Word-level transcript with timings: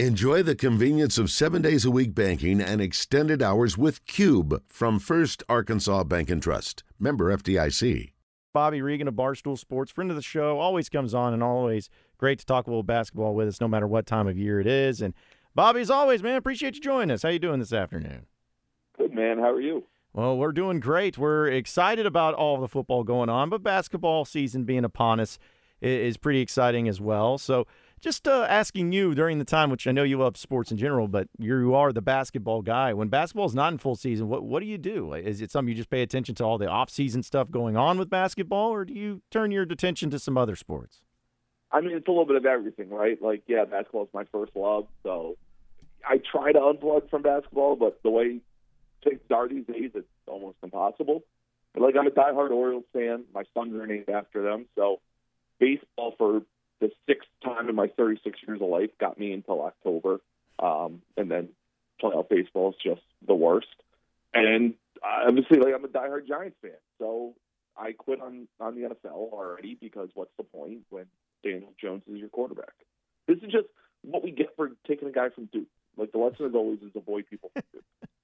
Enjoy 0.00 0.42
the 0.42 0.56
convenience 0.56 1.18
of 1.18 1.30
seven 1.30 1.62
days 1.62 1.84
a 1.84 1.90
week 1.90 2.16
banking 2.16 2.60
and 2.60 2.80
extended 2.80 3.40
hours 3.40 3.78
with 3.78 4.04
Cube 4.06 4.60
from 4.66 4.98
First 4.98 5.44
Arkansas 5.48 6.02
Bank 6.02 6.30
and 6.30 6.42
Trust. 6.42 6.82
Member 6.98 7.32
FDIC. 7.36 8.10
Bobby 8.52 8.82
Reagan 8.82 9.06
of 9.06 9.14
Barstool 9.14 9.56
Sports, 9.56 9.92
friend 9.92 10.10
of 10.10 10.16
the 10.16 10.22
show, 10.22 10.58
always 10.58 10.88
comes 10.88 11.14
on 11.14 11.32
and 11.32 11.44
always 11.44 11.90
great 12.18 12.40
to 12.40 12.44
talk 12.44 12.66
a 12.66 12.70
little 12.70 12.82
basketball 12.82 13.36
with 13.36 13.46
us, 13.46 13.60
no 13.60 13.68
matter 13.68 13.86
what 13.86 14.04
time 14.04 14.26
of 14.26 14.36
year 14.36 14.58
it 14.58 14.66
is. 14.66 15.00
And 15.00 15.14
Bobby, 15.54 15.80
as 15.80 15.90
always, 15.90 16.24
man, 16.24 16.34
appreciate 16.34 16.74
you 16.74 16.80
joining 16.80 17.12
us. 17.12 17.22
How 17.22 17.28
you 17.28 17.38
doing 17.38 17.60
this 17.60 17.72
afternoon? 17.72 18.26
Good 18.98 19.14
man. 19.14 19.38
How 19.38 19.52
are 19.52 19.60
you? 19.60 19.84
Well, 20.12 20.36
we're 20.36 20.50
doing 20.50 20.80
great. 20.80 21.18
We're 21.18 21.46
excited 21.46 22.04
about 22.04 22.34
all 22.34 22.60
the 22.60 22.66
football 22.66 23.04
going 23.04 23.28
on, 23.28 23.48
but 23.48 23.62
basketball 23.62 24.24
season 24.24 24.64
being 24.64 24.84
upon 24.84 25.20
us 25.20 25.38
is 25.80 26.16
pretty 26.16 26.40
exciting 26.40 26.88
as 26.88 27.00
well. 27.00 27.38
So 27.38 27.68
just 28.04 28.28
uh, 28.28 28.46
asking 28.50 28.92
you 28.92 29.14
during 29.14 29.38
the 29.38 29.46
time, 29.46 29.70
which 29.70 29.86
I 29.86 29.92
know 29.92 30.02
you 30.02 30.18
love 30.18 30.36
sports 30.36 30.70
in 30.70 30.76
general, 30.76 31.08
but 31.08 31.26
you 31.38 31.74
are 31.74 31.90
the 31.90 32.02
basketball 32.02 32.60
guy. 32.60 32.92
When 32.92 33.08
basketball 33.08 33.46
is 33.46 33.54
not 33.54 33.72
in 33.72 33.78
full 33.78 33.96
season, 33.96 34.28
what 34.28 34.44
what 34.44 34.60
do 34.60 34.66
you 34.66 34.76
do? 34.76 35.14
Is 35.14 35.40
it 35.40 35.50
something 35.50 35.70
you 35.70 35.74
just 35.74 35.88
pay 35.88 36.02
attention 36.02 36.34
to 36.36 36.44
all 36.44 36.58
the 36.58 36.68
off 36.68 36.90
season 36.90 37.22
stuff 37.22 37.50
going 37.50 37.78
on 37.78 37.98
with 37.98 38.10
basketball, 38.10 38.70
or 38.70 38.84
do 38.84 38.92
you 38.92 39.22
turn 39.30 39.50
your 39.50 39.62
attention 39.62 40.10
to 40.10 40.18
some 40.18 40.36
other 40.36 40.54
sports? 40.54 41.00
I 41.72 41.80
mean, 41.80 41.96
it's 41.96 42.06
a 42.06 42.10
little 42.10 42.26
bit 42.26 42.36
of 42.36 42.44
everything, 42.44 42.90
right? 42.90 43.20
Like, 43.20 43.44
yeah, 43.46 43.64
basketball 43.64 44.04
is 44.04 44.10
my 44.12 44.24
first 44.24 44.52
love, 44.54 44.86
so 45.02 45.36
I 46.06 46.18
try 46.18 46.52
to 46.52 46.58
unplug 46.58 47.08
from 47.08 47.22
basketball, 47.22 47.74
but 47.74 48.02
the 48.02 48.10
way 48.10 48.40
things 49.02 49.20
are 49.32 49.48
these 49.48 49.66
days, 49.66 49.92
it's 49.94 50.06
almost 50.26 50.58
impossible. 50.62 51.24
But 51.72 51.82
like, 51.82 51.96
I'm 51.98 52.06
a 52.06 52.10
diehard 52.10 52.50
Orioles 52.50 52.84
fan. 52.92 53.24
My 53.34 53.44
sons 53.54 53.74
are 53.74 53.86
named 53.86 54.10
after 54.10 54.42
them, 54.42 54.66
so 54.76 55.00
baseball 55.58 56.14
for 56.18 56.42
the 56.80 56.90
sixth 57.06 57.28
time 57.44 57.68
in 57.68 57.74
my 57.74 57.88
36 57.88 58.38
years 58.46 58.60
of 58.60 58.68
life 58.68 58.90
got 58.98 59.18
me 59.18 59.32
until 59.32 59.62
October, 59.62 60.20
um, 60.58 61.02
and 61.16 61.30
then 61.30 61.48
playoff 62.02 62.28
baseball 62.28 62.70
is 62.70 62.76
just 62.82 63.02
the 63.26 63.34
worst. 63.34 63.66
And 64.32 64.74
obviously, 65.02 65.58
like 65.58 65.74
I'm 65.74 65.84
a 65.84 65.88
diehard 65.88 66.26
Giants 66.26 66.56
fan, 66.60 66.72
so 66.98 67.34
I 67.76 67.92
quit 67.92 68.20
on 68.20 68.48
on 68.60 68.74
the 68.74 68.82
NFL 68.82 69.32
already 69.32 69.76
because 69.80 70.08
what's 70.14 70.32
the 70.36 70.44
point 70.44 70.80
when 70.90 71.06
Daniel 71.42 71.72
Jones 71.80 72.02
is 72.08 72.18
your 72.18 72.28
quarterback? 72.28 72.74
This 73.26 73.38
is 73.38 73.50
just 73.50 73.68
what 74.02 74.22
we 74.22 74.30
get 74.30 74.54
for 74.56 74.70
taking 74.86 75.08
a 75.08 75.12
guy 75.12 75.28
from 75.30 75.46
Duke. 75.52 75.68
Like 75.96 76.12
the 76.12 76.18
lesson 76.18 76.46
is 76.46 76.54
always 76.54 76.80
is 76.80 76.90
avoid 76.94 77.26
people 77.28 77.50
from 77.52 77.62
Duke. 77.72 77.84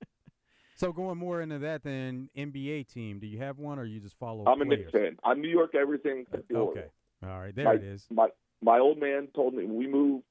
So 0.80 0.94
going 0.94 1.18
more 1.18 1.42
into 1.42 1.58
that 1.58 1.82
than 1.82 2.30
NBA 2.34 2.90
team, 2.90 3.18
do 3.18 3.26
you 3.26 3.36
have 3.36 3.58
one 3.58 3.78
or 3.78 3.84
you 3.84 4.00
just 4.00 4.18
follow? 4.18 4.46
I'm 4.46 4.62
a? 4.62 4.64
Knicks 4.64 4.90
fan. 4.90 5.18
I'm 5.22 5.42
New 5.42 5.50
York 5.50 5.74
everything. 5.74 6.24
Okay. 6.50 6.86
All 7.22 7.40
right, 7.40 7.54
there 7.54 7.64
my, 7.64 7.74
it 7.74 7.84
is. 7.84 8.06
My 8.10 8.28
my 8.62 8.78
old 8.78 8.98
man 8.98 9.28
told 9.34 9.54
me 9.54 9.64
we 9.64 9.86
moved 9.86 10.24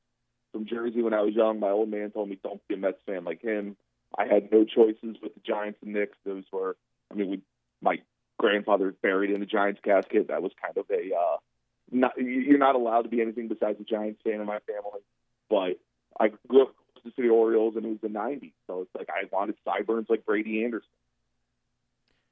from 0.52 0.66
Jersey 0.66 1.02
when 1.02 1.14
I 1.14 1.22
was 1.22 1.34
young. 1.36 1.60
My 1.60 1.70
old 1.70 1.90
man 1.90 2.12
told 2.12 2.30
me 2.30 2.40
don't 2.44 2.62
be 2.68 2.76
a 2.76 2.78
Mets 2.78 3.00
fan 3.06 3.24
like 3.24 3.42
him. 3.42 3.76
I 4.18 4.26
had 4.26 4.52
no 4.52 4.66
choices 4.66 5.18
with 5.22 5.36
the 5.36 5.42
Giants 5.46 5.80
and 5.84 5.94
Knicks. 5.94 6.18
Those 6.26 6.44
were, 6.52 6.76
I 7.12 7.16
mean, 7.16 7.30
we 7.30 7.42
my 7.82 7.98
grandfather 8.40 8.94
buried 9.04 9.32
in 9.32 9.40
the 9.40 9.46
Giants 9.46 9.82
casket. 9.84 10.30
That 10.30 10.42
was 10.42 10.52
kind 10.62 10.78
of 10.78 10.86
a 10.90 11.16
uh, 11.16 11.38
not 11.92 12.14
you're 12.18 12.58
not 12.58 12.76
allowed 12.76 13.04
to 13.04 13.10
be 13.10 13.22
anything 13.22 13.48
besides 13.48 13.80
a 13.80 13.84
Giants 13.84 14.22
fan 14.24 14.40
in 14.40 14.46
my 14.46 14.60
family. 14.60 15.02
But 15.50 15.80
I 16.20 16.30
grew 16.48 16.64
up 16.64 16.76
to 17.04 17.12
the 17.16 17.30
Orioles, 17.30 17.76
and 17.76 17.86
it 17.86 17.90
was 17.90 18.02
the 18.02 18.08
'90s, 18.08 18.54
so 18.68 18.82
it's 18.82 18.96
like 18.96 19.10
I 19.10 19.28
wanted 19.32 19.56
sideburns 19.64 20.08
like 20.10 20.26
Brady 20.26 20.64
Anderson. 20.64 20.90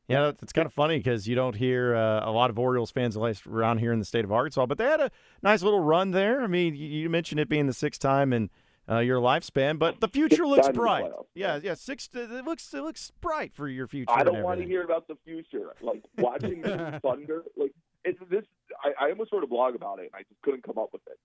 Yeah, 0.08 0.32
it's 0.42 0.54
kind 0.54 0.66
of 0.66 0.74
funny 0.74 0.98
because 0.98 1.28
you 1.28 1.36
don't 1.36 1.56
hear 1.56 1.94
uh, 1.94 2.30
a 2.30 2.32
lot 2.32 2.50
of 2.50 2.58
Orioles 2.58 2.92
fans 2.92 3.18
around 3.18 3.80
here 3.80 3.92
in 3.92 4.00
the 4.00 4.06
state 4.06 4.24
of 4.24 4.32
Arkansas, 4.32 4.66
but 4.66 4.78
they 4.78 4.86
had 4.86 5.02
a 5.02 5.12
nice 5.42 5.62
little 5.62 5.82
run 5.82 6.12
there. 6.12 6.42
I 6.42 6.48
mean, 6.48 6.76
you 6.76 7.10
mentioned 7.10 7.42
it 7.42 7.50
being 7.50 7.68
the 7.68 7.74
sixth 7.74 8.00
time 8.00 8.32
in 8.32 8.50
uh, 8.90 9.00
your 9.00 9.20
lifespan, 9.20 9.78
but 9.78 10.00
the 10.00 10.08
future 10.08 10.38
Six 10.38 10.48
looks 10.48 10.68
times 10.68 10.70
in 10.70 10.74
the 10.76 10.80
bright. 10.80 11.12
Yeah, 11.36 11.60
yeah, 11.62 11.74
six. 11.74 12.08
It 12.14 12.46
looks 12.46 12.74
it 12.74 12.82
looks 12.82 13.12
bright 13.20 13.54
for 13.54 13.68
your 13.68 13.86
future. 13.88 14.12
I 14.12 14.24
don't 14.24 14.44
want 14.44 14.62
to 14.62 14.66
hear 14.66 14.84
about 14.84 15.10
the 15.10 15.18
future. 15.26 15.74
Like 15.82 16.04
watching 16.18 16.62
the 16.62 17.00
Thunder, 17.04 17.44
like 17.58 17.74
it's 18.06 18.20
this. 18.30 18.46
I, 18.82 19.08
I 19.08 19.10
almost 19.10 19.34
wrote 19.34 19.44
a 19.44 19.48
blog 19.48 19.76
about 19.76 20.00
it, 20.00 20.10
and 20.14 20.16
I 20.16 20.20
just 20.20 20.42
couldn't 20.42 20.64
come 20.64 20.78
up 20.78 20.90
with 20.94 21.02
it. 21.08 21.20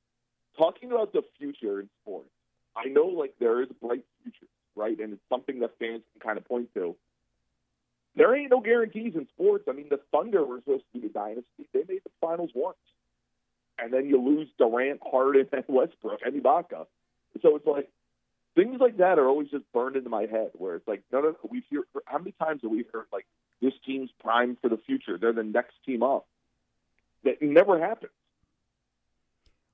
Talking 0.59 0.91
about 0.91 1.13
the 1.13 1.23
future 1.39 1.79
in 1.81 1.89
sports, 2.03 2.31
I 2.77 2.89
know 2.89 3.07
like 3.07 3.35
there 3.39 3.63
is 3.63 3.69
a 3.71 3.87
bright 3.87 4.05
future, 4.25 4.51
right? 4.75 4.99
And 4.99 5.13
it's 5.13 5.23
something 5.29 5.61
that 5.61 5.71
fans 5.79 6.03
can 6.13 6.21
kind 6.21 6.39
of 6.39 6.45
point 6.45 6.69
to. 6.75 6.97
There 8.15 8.35
ain't 8.37 8.51
no 8.51 8.61
guarantees 8.61 9.15
in 9.15 9.27
sports. 9.35 9.65
I 9.69 9.73
mean, 9.73 9.87
the 9.89 10.01
Thunder 10.11 10.45
were 10.45 10.59
supposed 10.59 10.85
to 10.93 11.01
be 11.01 11.07
the 11.07 11.13
dynasty. 11.13 11.67
They 11.73 11.85
made 11.89 12.05
the 12.05 12.11
finals 12.21 12.51
once, 12.55 12.77
and 13.79 13.93
then 13.93 14.07
you 14.07 14.21
lose 14.21 14.49
Durant, 14.59 15.01
Harden, 15.03 15.49
and 15.53 15.65
Westbrook, 15.67 16.21
and 16.25 16.35
Ibaka. 16.35 16.87
So 17.41 17.57
it's 17.57 17.67
like 17.67 17.89
things 18.55 18.81
like 18.81 18.99
that 18.99 19.19
are 19.19 19.27
always 19.27 19.49
just 19.49 19.65
burned 19.73 19.97
into 19.97 20.11
my 20.11 20.23
head. 20.23 20.51
Where 20.55 20.77
it's 20.77 20.87
like, 20.87 21.03
no, 21.11 21.21
no, 21.21 21.31
no. 21.31 21.37
We've 21.51 21.65
heard 21.73 21.85
how 22.05 22.19
many 22.19 22.33
times 22.33 22.61
have 22.63 22.71
we 22.71 22.85
heard 22.93 23.07
like 23.13 23.27
this 23.63 23.73
team's 23.87 24.11
primed 24.21 24.59
for 24.61 24.69
the 24.69 24.79
future? 24.87 25.17
They're 25.19 25.33
the 25.33 25.43
next 25.43 25.75
team 25.87 26.03
up. 26.03 26.27
That 27.25 27.41
never 27.41 27.81
happens. 27.81 28.13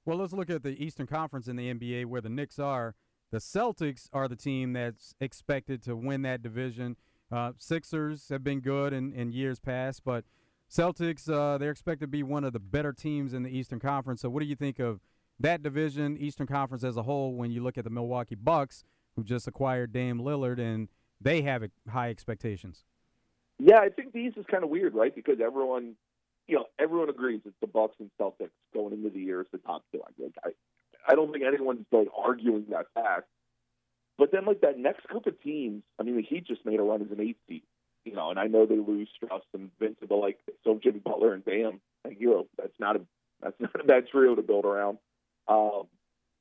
Well, 0.04 0.18
let's 0.18 0.32
look 0.32 0.48
at 0.48 0.62
the 0.62 0.82
Eastern 0.82 1.06
Conference 1.06 1.48
in 1.48 1.56
the 1.56 1.72
NBA 1.72 2.06
where 2.06 2.20
the 2.20 2.30
Knicks 2.30 2.58
are. 2.58 2.94
The 3.30 3.38
Celtics 3.38 4.08
are 4.12 4.26
the 4.26 4.36
team 4.36 4.72
that's 4.72 5.14
expected 5.20 5.82
to 5.82 5.94
win 5.94 6.22
that 6.22 6.42
division. 6.42 6.96
Uh, 7.30 7.52
Sixers 7.58 8.28
have 8.30 8.42
been 8.42 8.60
good 8.60 8.92
in, 8.92 9.12
in 9.12 9.32
years 9.32 9.58
past, 9.58 10.02
but 10.04 10.24
Celtics, 10.70 11.30
uh, 11.30 11.58
they're 11.58 11.70
expected 11.70 12.06
to 12.06 12.08
be 12.08 12.22
one 12.22 12.44
of 12.44 12.52
the 12.52 12.58
better 12.58 12.92
teams 12.92 13.34
in 13.34 13.42
the 13.42 13.50
Eastern 13.50 13.80
Conference. 13.80 14.22
So, 14.22 14.30
what 14.30 14.40
do 14.40 14.46
you 14.46 14.56
think 14.56 14.78
of 14.78 15.00
that 15.40 15.62
division, 15.62 16.16
Eastern 16.18 16.46
Conference 16.46 16.84
as 16.84 16.96
a 16.96 17.02
whole, 17.02 17.34
when 17.34 17.50
you 17.50 17.62
look 17.62 17.78
at 17.78 17.84
the 17.84 17.90
Milwaukee 17.90 18.34
Bucks, 18.34 18.84
who 19.16 19.24
just 19.24 19.46
acquired 19.46 19.92
Dame 19.92 20.20
Lillard, 20.20 20.58
and 20.58 20.88
they 21.20 21.42
have 21.42 21.64
high 21.90 22.10
expectations? 22.10 22.84
Yeah, 23.58 23.78
I 23.78 23.88
think 23.88 24.12
the 24.12 24.20
East 24.20 24.36
is 24.36 24.46
kind 24.50 24.64
of 24.64 24.70
weird, 24.70 24.94
right? 24.94 25.14
Because 25.14 25.38
everyone, 25.44 25.96
you 26.46 26.56
know, 26.56 26.66
everyone 26.78 27.08
agrees 27.08 27.40
it's 27.44 27.56
the 27.60 27.66
Bucks 27.66 27.96
and 27.98 28.10
Celtics 28.20 28.50
going 28.72 28.92
into 28.92 29.10
the 29.10 29.20
year 29.20 29.40
as 29.40 29.46
the 29.52 29.58
top 29.58 29.84
two. 29.92 30.00
I 30.06 30.48
I, 30.48 30.50
I 31.08 31.14
don't 31.14 31.32
think 31.32 31.44
anyone's 31.44 31.86
like 31.92 32.08
arguing 32.16 32.66
that 32.70 32.86
fact. 32.94 33.28
But 34.18 34.32
then, 34.32 34.44
like 34.46 34.60
that 34.62 34.78
next 34.78 35.06
group 35.06 35.26
of 35.26 35.40
teams, 35.42 35.82
I 35.98 36.02
mean, 36.02 36.16
the 36.16 36.22
Heat 36.22 36.46
just 36.46 36.66
made 36.66 36.80
a 36.80 36.82
run 36.82 37.02
as 37.02 37.10
an 37.10 37.20
eight 37.20 37.38
seed, 37.48 37.62
you 38.04 38.14
know, 38.14 38.30
and 38.30 38.38
I 38.38 38.46
know 38.48 38.66
they 38.66 38.76
lose 38.76 39.08
Strus 39.22 39.42
and 39.54 39.70
Vince, 39.78 39.96
but 40.06 40.16
like 40.16 40.38
so 40.64 40.78
Jimmy 40.82 40.98
Butler 40.98 41.34
and 41.34 41.44
Bam, 41.44 41.80
you 42.18 42.30
know, 42.30 42.46
that's 42.58 42.78
not 42.80 42.96
a 42.96 43.00
that's 43.42 43.56
not 43.60 43.80
a 43.80 43.84
bad 43.84 44.08
trio 44.10 44.34
to 44.34 44.42
build 44.42 44.64
around. 44.64 44.98
Um, 45.46 45.84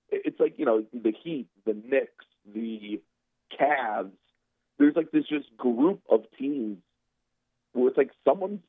it- 0.10 0.24
it's 0.26 0.40
like 0.40 0.56
you 0.58 0.66
know 0.66 0.86
the 0.94 1.14
Heat, 1.24 1.48
the 1.66 1.74
Knicks, 1.74 2.26
the 2.54 3.02
Cavs. 3.60 4.12
There's 4.80 4.96
like 4.96 5.12
this 5.12 5.26
just 5.28 5.56
group 5.58 6.02
of 6.10 6.22
teams 6.38 6.78
where 7.74 7.90
it's 7.90 7.98
like 7.98 8.12
someone's 8.26 8.62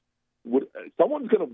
would 0.44 0.66
someone's 1.00 1.28
gonna. 1.28 1.50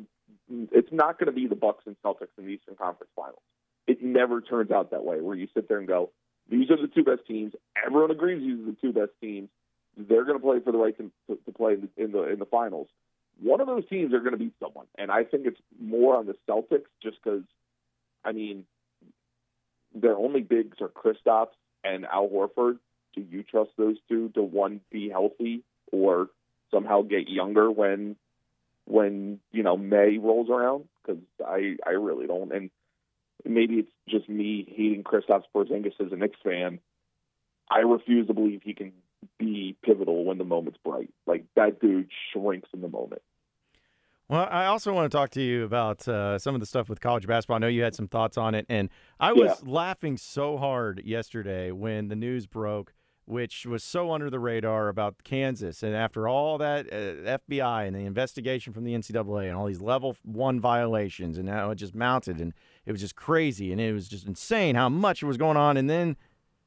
It's 0.72 0.92
not 0.92 1.18
going 1.18 1.26
to 1.26 1.32
be 1.32 1.46
the 1.46 1.54
Bucks 1.56 1.84
and 1.86 1.96
Celtics 2.04 2.28
in 2.38 2.44
the 2.46 2.52
Eastern 2.52 2.74
Conference 2.76 3.10
Finals. 3.16 3.40
It 3.86 4.02
never 4.02 4.40
turns 4.40 4.70
out 4.70 4.90
that 4.90 5.04
way. 5.04 5.20
Where 5.20 5.34
you 5.36 5.48
sit 5.54 5.68
there 5.68 5.78
and 5.78 5.88
go, 5.88 6.10
these 6.50 6.70
are 6.70 6.80
the 6.80 6.88
two 6.88 7.04
best 7.04 7.26
teams. 7.26 7.52
Everyone 7.84 8.10
agrees 8.10 8.40
these 8.40 8.60
are 8.60 8.70
the 8.70 8.76
two 8.80 8.92
best 8.92 9.12
teams. 9.20 9.48
They're 9.96 10.24
going 10.24 10.38
to 10.38 10.44
play 10.44 10.60
for 10.60 10.72
the 10.72 10.78
right 10.78 10.96
to, 10.98 11.10
to, 11.28 11.38
to 11.44 11.52
play 11.52 11.74
in 11.74 11.88
the, 11.96 12.04
in 12.04 12.12
the 12.12 12.22
in 12.32 12.38
the 12.38 12.46
finals. 12.46 12.88
One 13.40 13.60
of 13.60 13.66
those 13.66 13.88
teams 13.88 14.12
are 14.12 14.20
going 14.20 14.32
to 14.32 14.38
beat 14.38 14.54
someone, 14.60 14.86
and 14.96 15.10
I 15.10 15.24
think 15.24 15.46
it's 15.46 15.60
more 15.80 16.16
on 16.16 16.26
the 16.26 16.36
Celtics 16.48 16.86
just 17.02 17.16
because, 17.22 17.42
I 18.24 18.32
mean, 18.32 18.64
their 19.94 20.16
only 20.16 20.40
bigs 20.40 20.78
are 20.80 20.88
Kristaps 20.88 21.54
and 21.82 22.04
Al 22.06 22.28
Horford. 22.28 22.78
Do 23.14 23.24
you 23.28 23.42
trust 23.42 23.70
those 23.76 23.96
two 24.08 24.30
to 24.30 24.42
one 24.42 24.80
be 24.90 25.08
healthy 25.08 25.62
or 25.92 26.28
somehow 26.72 27.02
get 27.02 27.28
younger 27.28 27.70
when 27.70 28.16
when 28.86 29.40
you 29.52 29.62
know 29.62 29.76
May 29.76 30.18
rolls 30.18 30.50
around? 30.50 30.84
Because 31.04 31.22
I 31.44 31.76
I 31.86 31.90
really 31.90 32.26
don't. 32.26 32.52
And 32.52 32.70
maybe 33.44 33.74
it's 33.74 33.92
just 34.08 34.28
me 34.28 34.64
hating 34.68 35.04
Kristaps 35.04 35.44
Porzingis 35.54 36.00
as 36.04 36.12
a 36.12 36.16
Knicks 36.16 36.38
fan. 36.42 36.80
I 37.70 37.80
refuse 37.80 38.26
to 38.26 38.34
believe 38.34 38.62
he 38.62 38.74
can 38.74 38.92
be 39.38 39.76
pivotal 39.82 40.24
when 40.24 40.38
the 40.38 40.44
moment's 40.44 40.78
bright. 40.84 41.10
Like 41.26 41.44
that 41.56 41.80
dude 41.80 42.10
shrinks 42.32 42.68
in 42.74 42.80
the 42.80 42.88
moment. 42.88 43.22
Well, 44.28 44.48
I 44.50 44.66
also 44.66 44.92
want 44.94 45.10
to 45.10 45.14
talk 45.14 45.30
to 45.30 45.42
you 45.42 45.64
about 45.64 46.08
uh, 46.08 46.38
some 46.38 46.54
of 46.54 46.60
the 46.60 46.66
stuff 46.66 46.88
with 46.88 47.00
college 47.00 47.26
basketball. 47.26 47.56
I 47.56 47.58
know 47.58 47.66
you 47.66 47.82
had 47.82 47.94
some 47.94 48.08
thoughts 48.08 48.38
on 48.38 48.54
it, 48.54 48.64
and 48.70 48.88
I 49.20 49.34
was 49.34 49.62
laughing 49.66 50.16
so 50.16 50.56
hard 50.56 51.02
yesterday 51.04 51.72
when 51.72 52.08
the 52.08 52.16
news 52.16 52.46
broke, 52.46 52.94
which 53.26 53.66
was 53.66 53.84
so 53.84 54.12
under 54.12 54.30
the 54.30 54.38
radar 54.38 54.88
about 54.88 55.24
Kansas. 55.24 55.82
And 55.82 55.94
after 55.94 56.26
all 56.26 56.56
that 56.56 56.86
uh, 56.86 57.38
FBI 57.38 57.86
and 57.86 57.94
the 57.94 58.06
investigation 58.06 58.72
from 58.72 58.84
the 58.84 58.94
NCAA 58.94 59.48
and 59.48 59.56
all 59.56 59.66
these 59.66 59.82
level 59.82 60.16
one 60.22 60.58
violations, 60.58 61.36
and 61.36 61.46
how 61.46 61.70
it 61.70 61.74
just 61.74 61.94
mounted, 61.94 62.40
and 62.40 62.54
it 62.86 62.92
was 62.92 63.00
just 63.00 63.16
crazy, 63.16 63.72
and 63.72 63.80
it 63.80 63.92
was 63.92 64.08
just 64.08 64.26
insane 64.26 64.74
how 64.74 64.88
much 64.88 65.22
was 65.22 65.36
going 65.36 65.56
on, 65.56 65.76
and 65.76 65.88
then 65.88 66.16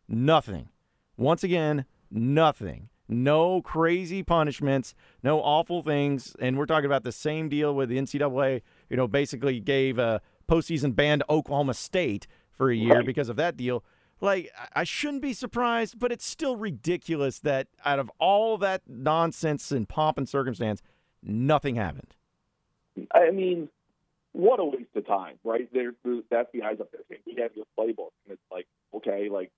nothing. 0.08 0.70
Once 1.18 1.44
again, 1.44 1.86
nothing. 2.12 2.90
No 3.10 3.62
crazy 3.62 4.22
punishments, 4.22 4.94
no 5.24 5.40
awful 5.40 5.82
things. 5.82 6.36
And 6.40 6.58
we're 6.58 6.66
talking 6.66 6.88
about 6.88 7.04
the 7.04 7.12
same 7.14 7.48
deal 7.48 7.74
with 7.74 7.88
the 7.88 7.98
NCAA, 7.98 8.62
you 8.90 8.98
know, 8.98 9.08
basically 9.08 9.60
gave 9.62 9.98
a 9.98 10.22
postseason 10.50 10.94
ban 10.94 11.20
to 11.20 11.26
Oklahoma 11.30 11.74
State 11.74 12.28
for 12.52 12.70
a 12.70 12.76
year 12.76 13.04
because 13.04 13.30
of 13.30 13.38
that 13.38 13.56
deal. 13.56 13.84
like 14.22 14.52
I 14.74 14.84
shouldn't 14.84 15.22
be 15.22 15.34
surprised, 15.34 16.00
but 16.00 16.12
it's 16.12 16.26
still 16.26 16.56
ridiculous 16.56 17.40
that 17.40 17.68
out 17.86 18.00
of 18.00 18.12
all 18.20 18.58
that 18.60 18.82
nonsense 18.88 19.72
and 19.72 19.88
pomp 19.88 20.18
and 20.18 20.28
circumstance, 20.28 20.82
nothing 21.22 21.76
happened. 21.76 22.16
I 23.14 23.32
mean, 23.32 23.70
what 24.38 24.60
a 24.60 24.66
waste 24.66 24.96
of 24.96 25.08
time, 25.08 25.40
right? 25.44 25.68
There, 25.74 25.94
the 26.04 26.24
FBI's 26.32 26.80
up 26.80 26.92
there 26.92 27.02
saying 27.10 27.22
we 27.26 27.42
have 27.42 27.52
your 27.56 27.66
playbook, 27.78 28.12
and 28.26 28.34
it's 28.34 28.42
like, 28.52 28.68
okay, 28.94 29.30
like, 29.30 29.52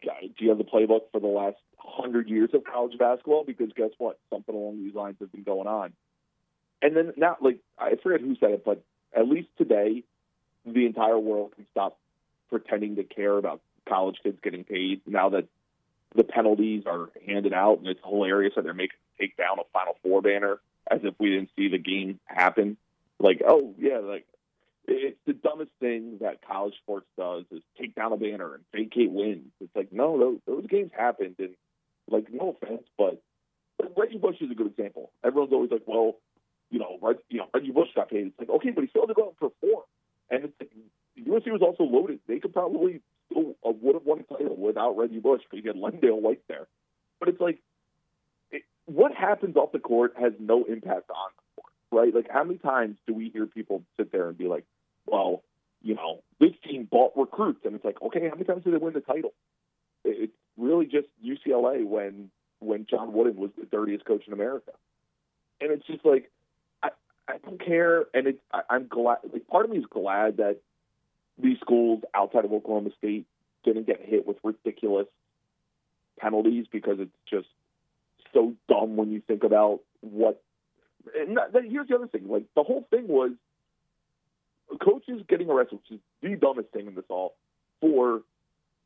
do 0.00 0.44
you 0.44 0.50
have 0.50 0.58
the 0.58 0.64
playbook 0.64 1.10
for 1.10 1.20
the 1.20 1.26
last 1.26 1.56
hundred 1.76 2.28
years 2.28 2.50
of 2.54 2.62
college 2.64 2.96
basketball? 2.98 3.42
Because 3.44 3.70
guess 3.76 3.90
what, 3.98 4.18
something 4.30 4.54
along 4.54 4.78
these 4.78 4.94
lines 4.94 5.16
has 5.18 5.28
been 5.30 5.42
going 5.42 5.66
on. 5.66 5.92
And 6.80 6.96
then 6.96 7.14
now, 7.16 7.36
like, 7.40 7.58
I 7.78 7.96
forget 8.00 8.20
who 8.20 8.36
said 8.36 8.50
it, 8.50 8.64
but 8.64 8.80
at 9.12 9.26
least 9.26 9.48
today, 9.58 10.04
the 10.64 10.86
entire 10.86 11.18
world 11.18 11.52
can 11.56 11.66
stop 11.72 11.98
pretending 12.48 12.96
to 12.96 13.02
care 13.02 13.36
about 13.36 13.60
college 13.88 14.18
kids 14.22 14.38
getting 14.40 14.62
paid 14.62 15.00
now 15.06 15.30
that 15.30 15.46
the 16.14 16.22
penalties 16.22 16.84
are 16.86 17.10
handed 17.26 17.52
out, 17.52 17.78
and 17.78 17.88
it's 17.88 18.00
hilarious 18.04 18.52
that 18.54 18.62
they're 18.62 18.72
making 18.72 18.98
take 19.18 19.36
down 19.36 19.58
a 19.58 19.62
Final 19.72 19.96
Four 20.02 20.22
banner 20.22 20.60
as 20.88 21.00
if 21.02 21.14
we 21.18 21.30
didn't 21.30 21.50
see 21.56 21.68
the 21.68 21.78
game 21.78 22.20
happen. 22.26 22.76
Like, 23.18 23.42
oh 23.46 23.74
yeah, 23.78 23.98
like 23.98 24.26
it's 24.88 25.18
the 25.26 25.32
dumbest 25.32 25.72
thing 25.80 26.18
that 26.20 26.46
college 26.46 26.74
sports 26.82 27.06
does 27.16 27.44
is 27.50 27.62
take 27.80 27.94
down 27.94 28.12
a 28.12 28.16
banner 28.16 28.54
and 28.54 28.64
vacate 28.72 29.10
wins. 29.10 29.50
It's 29.60 29.74
like 29.74 29.92
no, 29.92 30.18
those, 30.18 30.38
those 30.46 30.66
games 30.66 30.90
happened, 30.96 31.36
and 31.38 31.54
like 32.08 32.26
no 32.32 32.56
offense, 32.60 32.82
but, 32.96 33.20
Reggie 33.96 34.18
Bush 34.18 34.36
is 34.40 34.50
a 34.50 34.54
good 34.54 34.68
example. 34.68 35.10
Everyone's 35.24 35.52
always 35.52 35.70
like, 35.70 35.82
well, 35.86 36.16
you 36.70 36.78
know, 36.78 36.98
you 37.28 37.38
know, 37.38 37.46
Reggie 37.52 37.72
Bush 37.72 37.88
got 37.94 38.08
paid. 38.08 38.26
It's 38.26 38.38
like 38.38 38.48
okay, 38.48 38.70
but 38.70 38.82
he 38.82 38.88
still 38.88 39.02
had 39.02 39.08
to 39.08 39.14
go 39.14 39.24
out 39.24 39.36
and 39.40 39.52
perform, 39.52 39.84
and 40.30 40.44
it's 40.44 40.54
like 40.60 40.70
USC 41.18 41.52
was 41.52 41.62
also 41.62 41.84
loaded. 41.84 42.20
They 42.26 42.38
could 42.38 42.52
probably 42.52 43.00
still 43.30 43.54
uh, 43.66 43.72
would 43.80 43.94
have 43.94 44.04
won 44.04 44.20
a 44.20 44.34
title 44.34 44.56
without 44.56 44.96
Reggie 44.96 45.18
Bush 45.18 45.42
because 45.50 45.64
you 45.64 45.70
had 45.70 45.80
LenDale 45.80 46.20
White 46.20 46.42
there. 46.48 46.66
But 47.20 47.28
it's 47.30 47.40
like 47.40 47.58
it, 48.50 48.62
what 48.86 49.12
happens 49.14 49.56
off 49.56 49.72
the 49.72 49.78
court 49.78 50.14
has 50.18 50.32
no 50.38 50.64
impact 50.64 51.10
on 51.10 51.30
right? 51.96 52.14
Like 52.14 52.28
how 52.30 52.44
many 52.44 52.58
times 52.58 52.96
do 53.06 53.14
we 53.14 53.30
hear 53.30 53.46
people 53.46 53.82
sit 53.96 54.12
there 54.12 54.28
and 54.28 54.36
be 54.36 54.46
like, 54.46 54.64
"Well, 55.06 55.42
you 55.82 55.94
know, 55.94 56.22
this 56.38 56.52
team 56.68 56.86
bought 56.90 57.12
recruits," 57.16 57.64
and 57.64 57.74
it's 57.74 57.84
like, 57.84 58.00
okay, 58.02 58.28
how 58.28 58.34
many 58.34 58.44
times 58.44 58.64
did 58.64 58.74
they 58.74 58.78
win 58.78 58.92
the 58.92 59.00
title? 59.00 59.32
It's 60.04 60.32
really 60.56 60.86
just 60.86 61.08
UCLA 61.24 61.84
when 61.84 62.30
when 62.60 62.86
John 62.88 63.12
Wooden 63.12 63.36
was 63.36 63.50
the 63.58 63.64
dirtiest 63.66 64.04
coach 64.04 64.24
in 64.26 64.32
America, 64.32 64.72
and 65.60 65.70
it's 65.72 65.86
just 65.86 66.04
like 66.04 66.30
I 66.82 66.90
I 67.26 67.38
don't 67.38 67.64
care, 67.64 68.04
and 68.12 68.26
it, 68.28 68.40
I, 68.52 68.60
I'm 68.68 68.86
glad. 68.88 69.18
Like 69.32 69.48
part 69.48 69.64
of 69.64 69.70
me 69.70 69.78
is 69.78 69.86
glad 69.88 70.36
that 70.36 70.58
these 71.38 71.58
schools 71.60 72.02
outside 72.14 72.44
of 72.44 72.52
Oklahoma 72.52 72.90
State 72.98 73.26
didn't 73.64 73.86
get 73.86 74.00
hit 74.00 74.26
with 74.26 74.36
ridiculous 74.42 75.06
penalties 76.18 76.66
because 76.70 76.98
it's 76.98 77.16
just 77.28 77.48
so 78.32 78.54
dumb 78.68 78.96
when 78.96 79.10
you 79.10 79.22
think 79.26 79.44
about 79.44 79.80
what. 80.00 80.42
And 81.14 81.36
that, 81.36 81.64
here's 81.64 81.88
the 81.88 81.96
other 81.96 82.08
thing: 82.08 82.28
like 82.28 82.44
the 82.54 82.62
whole 82.62 82.86
thing 82.90 83.08
was 83.08 83.32
coaches 84.82 85.22
getting 85.28 85.48
arrested, 85.50 85.78
which 85.78 85.98
is 85.98 86.00
the 86.22 86.36
dumbest 86.36 86.70
thing 86.70 86.86
in 86.86 86.94
this 86.94 87.04
all, 87.08 87.34
for 87.80 88.22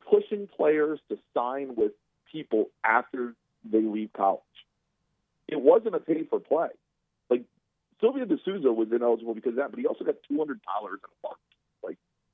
pushing 0.09 0.47
players 0.47 0.99
to 1.09 1.17
sign 1.33 1.75
with 1.75 1.93
people 2.31 2.69
after 2.83 3.33
they 3.69 3.81
leave 3.81 4.11
college. 4.13 4.41
It 5.47 5.59
wasn't 5.59 5.95
a 5.95 5.99
pay 5.99 6.23
for 6.23 6.39
play. 6.39 6.69
Like 7.29 7.43
Silvio 7.99 8.25
De 8.25 8.37
Sousa 8.45 8.71
was 8.71 8.87
ineligible 8.91 9.33
because 9.33 9.51
of 9.51 9.55
that, 9.57 9.71
but 9.71 9.79
he 9.79 9.87
also 9.87 10.03
got 10.03 10.15
two 10.27 10.37
hundred 10.37 10.61
dollars 10.63 10.99
in 11.03 11.09
a 11.23 11.27
month 11.27 11.39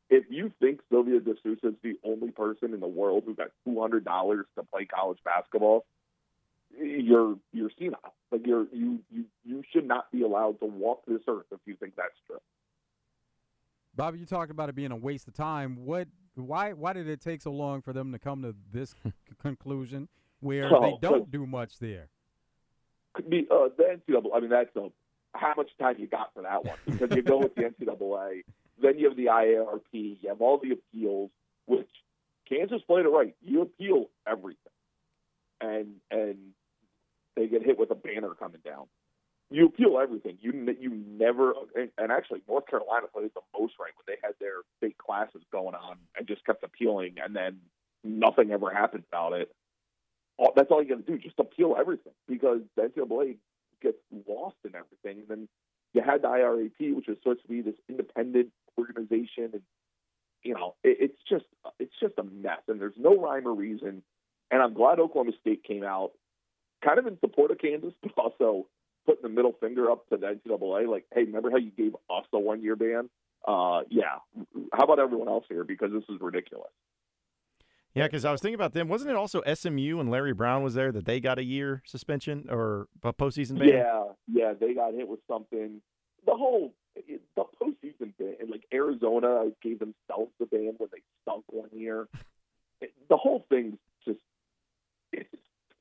if 0.10 0.26
you 0.30 0.52
think 0.60 0.80
Silvio 0.90 1.20
De 1.20 1.34
Sousa 1.44 1.68
is 1.70 1.74
the 1.84 1.96
only 2.04 2.32
person 2.32 2.74
in 2.74 2.80
the 2.80 2.88
world 2.88 3.24
who 3.26 3.36
got 3.36 3.50
two 3.66 3.80
hundred 3.80 4.06
dollars 4.06 4.46
to 4.56 4.64
play 4.64 4.86
college 4.86 5.20
basketball, 5.24 5.86
you're 6.76 7.36
you're 7.54 7.72
senile. 7.78 8.14
Like 8.32 8.46
you're 8.46 8.68
you 8.72 9.00
you 9.12 9.26
you 9.44 9.64
should 9.72 9.88
not 9.88 10.12
be 10.12 10.24
allowed 10.24 10.60
to 10.60 10.66
walk 10.66 11.04
this 11.08 11.22
earth 11.28 11.46
if 11.52 11.60
you 11.66 11.76
think 11.76 11.96
that's 11.96 12.16
true. 12.26 12.40
Bobby, 13.96 14.20
you 14.20 14.26
talk 14.26 14.50
about 14.50 14.70
it 14.70 14.76
being 14.76 14.92
a 14.92 14.96
waste 14.96 15.28
of 15.28 15.34
time. 15.34 15.86
What? 15.86 16.08
Why? 16.36 16.74
Why 16.74 16.94
did 16.94 17.10
it 17.10 17.22
take 17.22 17.42
so 17.42 17.52
long 17.52 17.82
for 17.82 17.94
them 17.94 18.12
to 18.12 18.20
come 18.20 18.42
to 18.44 18.56
this 18.72 18.94
conclusion 19.42 20.08
where 20.40 20.74
oh, 20.74 20.82
they 20.82 21.08
don't 21.08 21.32
do 21.32 21.48
much 21.48 21.80
there? 21.80 22.10
Could 23.14 23.30
be 23.30 23.48
uh, 23.50 23.70
the 23.76 23.98
NCAA. 23.98 24.36
I 24.36 24.40
mean, 24.40 24.50
that's 24.52 24.76
a, 24.76 24.90
how 25.34 25.54
much 25.58 25.72
time 25.80 25.96
you 25.98 26.08
got 26.08 26.32
for 26.34 26.44
that 26.44 26.64
one 26.64 26.78
because 26.86 27.16
you 27.16 27.24
go 27.24 27.40
with 27.40 27.56
the 27.56 27.62
NCAA 27.80 28.44
then 28.82 28.98
you 28.98 29.08
have 29.08 29.18
the 29.18 29.26
IARP. 29.26 29.82
You 29.92 30.30
have 30.30 30.42
all 30.42 30.60
the 30.62 30.72
appeals, 30.72 31.32
which 31.66 31.90
Kansas 32.48 32.82
played 32.88 33.06
it 33.06 33.10
right. 33.10 33.36
You 33.42 33.62
appeal 33.62 34.10
everything, 34.28 34.58
and 35.62 35.96
and 36.12 36.38
they 37.38 37.48
get 37.48 37.64
hit 37.64 37.80
with 37.80 37.92
a 37.92 37.96
banner 37.96 38.34
coming 38.34 38.62
down. 38.66 38.88
You 39.50 39.68
appeal 39.68 39.98
everything. 40.02 40.38
You 40.42 40.52
you 40.80 40.90
never 41.08 41.54
and, 41.76 42.12
actually 42.12 42.42
North 42.50 42.68
Carolina 42.68 43.08
played 43.14 43.32
the 43.34 43.42
most 43.58 43.76
right 43.80 43.94
when 43.96 44.06
they 44.06 44.18
had 44.22 44.34
their 44.42 44.64
big 44.82 44.98
classes 44.98 45.42
going 45.52 45.76
on 45.76 45.98
and 46.18 46.28
just 46.28 46.46
kept 46.46 46.64
appealing, 46.64 47.16
and 47.24 47.34
then 47.34 47.60
nothing 48.04 48.52
ever 48.52 48.70
happened 48.70 49.06
about 49.10 49.34
it. 49.34 49.50
All, 50.38 50.52
that's 50.56 50.70
all 50.70 50.84
you 50.84 50.90
got 50.90 51.06
to 51.06 51.12
do, 51.12 51.18
just 51.18 51.40
appeal 51.40 51.78
everything 51.80 52.14
because 52.28 52.60
the 52.76 52.84
NCAA 52.84 53.38
gets 53.82 53.98
lost 54.28 54.58
in 54.66 54.76
everything. 54.76 55.20
And 55.22 55.28
then 55.30 55.48
you 55.94 56.02
had 56.02 56.24
the 56.24 56.28
IRAP, 56.28 56.96
which 56.96 57.08
was 57.08 57.18
supposed 57.24 57.42
to 57.44 57.48
be 57.48 57.62
this 57.62 57.76
independent 57.88 58.50
organization, 58.78 59.52
and 59.54 59.62
you 60.44 60.56
know, 60.56 60.76
it, 60.84 60.98
it's 61.00 61.20
just 61.30 61.46
it's 61.80 61.96
just 62.02 62.16
a 62.18 62.24
mess, 62.24 62.60
and 62.68 62.82
there's 62.82 62.98
no 62.98 63.16
rhyme 63.16 63.48
or 63.48 63.54
reason. 63.54 64.04
And 64.52 64.62
I'm 64.62 64.74
glad 64.74 65.00
Oklahoma 65.00 65.32
State 65.42 65.64
came 65.64 65.84
out, 65.84 66.12
kind 66.88 67.00
of 67.00 67.08
in 67.08 67.20
support 67.20 67.52
of 67.52 67.58
Kansas, 67.58 67.94
but 68.02 68.12
also 68.18 68.68
putting 69.06 69.24
the 69.24 69.30
middle 69.30 69.54
finger 69.60 69.92
up 69.92 70.08
to 70.10 70.18
the 70.18 70.28
NCAA, 70.28 70.88
like, 70.88 71.06
hey, 71.14 71.24
remember 71.24 71.50
how 71.50 71.58
you 71.58 71.72
gave 71.72 71.96
us 72.10 72.26
a 72.34 72.40
one 72.40 72.62
year 72.62 72.76
ban? 72.76 73.10
Uh, 73.48 73.82
yeah. 73.90 74.18
How 74.74 74.84
about 74.84 75.00
everyone 75.00 75.28
else 75.28 75.46
here? 75.48 75.64
Because 75.64 75.92
this 75.92 76.04
is 76.10 76.20
ridiculous. 76.20 76.72
Yeah, 77.94 78.06
because 78.06 78.26
I 78.26 78.32
was 78.32 78.42
thinking 78.42 78.56
about 78.56 78.74
them. 78.74 78.90
Wasn't 78.90 79.10
it 79.10 79.16
also 79.16 79.42
SMU 79.42 80.00
and 80.00 80.12
Larry 80.12 80.34
Brown 80.34 80.62
was 80.62 80.76
there 80.76 80.92
that 80.92 81.06
they 81.06 81.20
got 81.20 81.40
a 81.40 81.44
year 81.44 81.82
suspension 81.86 82.46
or 82.50 82.88
a 83.04 83.14
postseason 83.14 83.58
ban? 83.58 83.70
Yeah, 83.70 84.04
yeah, 84.28 84.54
they 84.60 84.74
got 84.74 84.94
hit 84.94 85.08
with 85.08 85.22
something. 85.28 85.82
The 86.26 86.36
whole 86.36 86.74
the 86.96 87.44
postseason 87.60 88.14
ban, 88.20 88.36
and 88.40 88.52
like 88.52 88.66
Arizona 88.72 89.50
gave 89.64 89.80
themselves 89.80 90.32
the 90.40 90.46
ban 90.46 90.74
when 90.78 90.90
they 90.92 91.02
stunk 91.24 91.46
one 91.48 91.70
year. 91.72 92.08
the 93.10 93.18
whole 93.18 93.46
thing's 93.50 93.78
just 94.06 94.20
it's 95.12 95.30